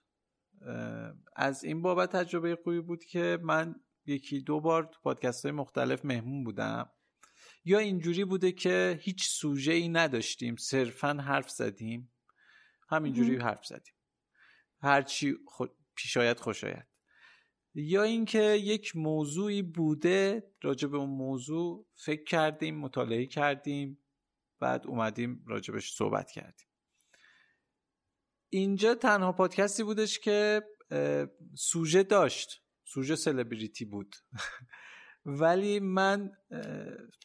[1.36, 3.74] از این بابت تجربه خوبی بود که من
[4.06, 6.90] یکی دو بار تو پادکست های مختلف مهمون بودم.
[7.64, 12.12] یا اینجوری بوده که هیچ سوژه ای نداشتیم صرفا حرف زدیم.
[12.88, 13.94] همینجوری حرف زدیم.
[14.82, 16.86] هرچی خود پیشایت خوشایت
[17.78, 23.98] یا اینکه یک موضوعی بوده راجع به اون موضوع فکر کردیم مطالعه کردیم
[24.60, 26.65] بعد اومدیم راجبش صحبت کردیم.
[28.50, 30.62] اینجا تنها پادکستی بودش که
[31.54, 32.62] سوژه داشت.
[32.84, 34.16] سوژه سلبریتی بود.
[35.24, 36.30] ولی من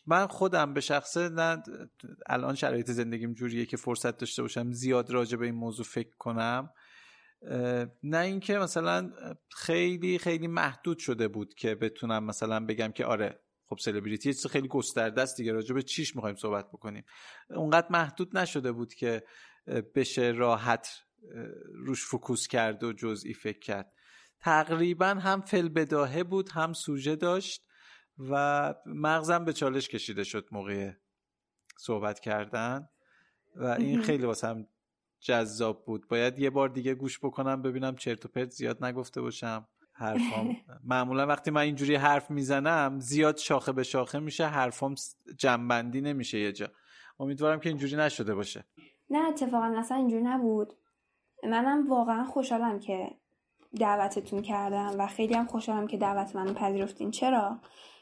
[0.05, 1.63] من خودم به شخصه نه
[2.27, 6.73] الان شرایط زندگیم جوریه که فرصت داشته باشم زیاد راجع به این موضوع فکر کنم.
[8.03, 9.11] نه اینکه مثلا
[9.51, 14.67] خیلی خیلی محدود شده بود که بتونم مثلا بگم که آره خب سلبریتی چیز خیلی
[14.67, 17.03] گسترده است دیگه راجع به چیش می‌خوایم صحبت بکنیم.
[17.49, 19.23] اونقدر محدود نشده بود که
[19.95, 20.87] بشه راحت
[21.73, 23.93] روش فکوس کرد و جزئی فکر کرد.
[24.39, 27.65] تقریبا هم فل بداهه بود هم سوژه داشت
[28.29, 30.91] و مغزم به چالش کشیده شد موقع
[31.77, 32.89] صحبت کردن
[33.55, 34.67] و این خیلی واسم
[35.19, 36.07] جذاب بود.
[36.07, 39.67] باید یه بار دیگه گوش بکنم ببینم چرت و پرت زیاد نگفته باشم.
[39.91, 40.57] حرفام.
[40.83, 44.95] معمولا وقتی من اینجوری حرف می‌زنم زیاد شاخه به شاخه میشه حرفام
[45.37, 46.71] جنبندی نمیشه یه جا.
[47.19, 48.65] امیدوارم که اینجوری نشده باشه.
[49.09, 50.73] نه اتفاقا اصلا اینجوری نبود.
[51.43, 53.11] منم واقعا خوشحالم که
[53.79, 57.11] دعوتتون کردم و خیلی هم خوشحالم که دعوت منو پذیرفتین.
[57.11, 57.59] چرا؟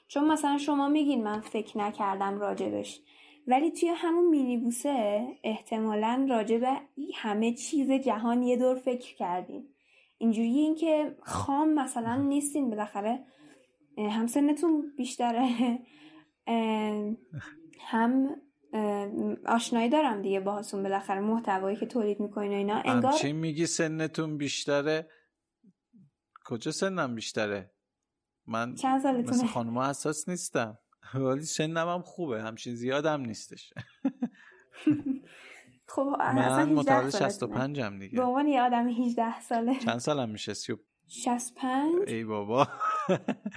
[0.08, 3.02] چون مثلا شما میگین من فکر نکردم راجبش.
[3.48, 6.78] ولی توی همون مینیبوسه احتمالا راجب
[7.16, 9.68] همه چیز جهان یه دور فکر کردین.
[10.18, 13.20] اینجوری این که خام مثلا نیستین بالاخره.
[13.98, 15.50] هم سنتون بیشتره.
[17.92, 18.36] هم
[19.46, 22.82] آشنایی دارم دیگه باهاتون بالاخره محتوایی که تولید می‌کنین و اینا.
[22.86, 25.10] انگار چی میگی سنتون بیشتره.
[26.46, 27.72] کجا سنم بیشتره؟
[28.48, 30.78] من چند سالتونه؟ مثل خانم اساس نیستم.
[31.14, 33.74] ولی سنم هم خوبه همچین زیادم نیستش.
[35.88, 38.18] خب من متولد 65 هم دیگه.
[38.18, 39.80] به عنوان یه آدم 18 ساله.
[39.80, 40.54] چند سالم میشه؟
[41.08, 42.68] 65 ای بابا.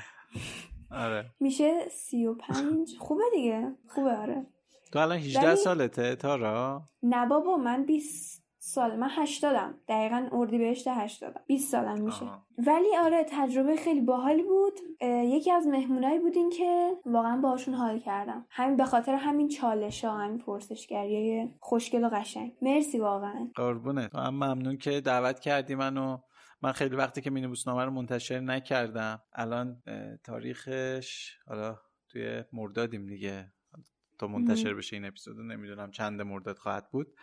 [0.91, 1.31] آره.
[1.41, 3.77] میشه 35 خوبه دیگه.
[3.89, 4.47] خوبه آره.
[4.93, 5.57] تو الان 18 ولی...
[5.57, 9.75] سالته تارا؟ نه بابا من 20 سال من هشتادم.
[9.89, 11.41] دقیقا اردی بهشت هشتادم.
[11.47, 12.27] 20 سالم میشه.
[12.59, 14.73] ولی آره تجربه خیلی باحالی بود.
[15.09, 18.47] یکی از مهمونایی بودین که واقعا باشون حال کردم.
[18.51, 22.53] همین به خاطر همین چالش ها همین پرسشگری خوشگل و قشنگ.
[22.63, 23.51] مرسی واقعا.
[23.55, 24.15] قربونت.
[24.15, 26.19] من ممنون که دعوت کردی منو.
[26.63, 29.83] من خیلی وقتی که مینیبوسنامه رو منتشر نکردم الان
[30.25, 31.79] تاریخش حالا
[32.09, 33.53] توی مردادیم دیگه.
[34.23, 37.15] تا منتشر بشه این اپیزود نمی‌دونم چند مرداد خواهد بود.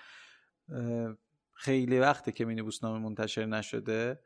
[1.54, 4.20] خیلی وقته که مینیبوسنامه منتشر نشده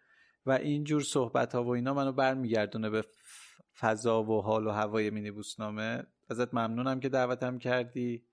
[0.45, 3.05] و اینجور صحبت ها و اینا منو برمیگردونه به
[3.79, 8.25] فضا و حال و هوای مینیبوسنامه ازت ممنونم که دعوتم کردی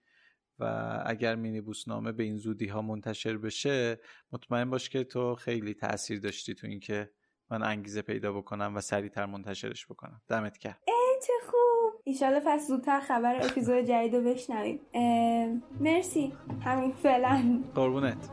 [0.58, 0.64] و
[1.06, 4.00] اگر مینی بوسنامه به این زودی ها منتشر بشه
[4.32, 7.10] مطمئن باش که تو خیلی تاثیر داشتی تو اینکه
[7.50, 10.22] من انگیزه پیدا بکنم و سریعتر منتشرش بکنم.
[10.28, 11.59] دمت کرد ای چه خوب.
[12.10, 14.80] ایشالا پس زودتر خبر اپیزود جدید رو بشنویم.
[15.80, 16.32] مرسی.
[16.64, 17.62] همین فعلا.
[17.74, 18.28] قربونت.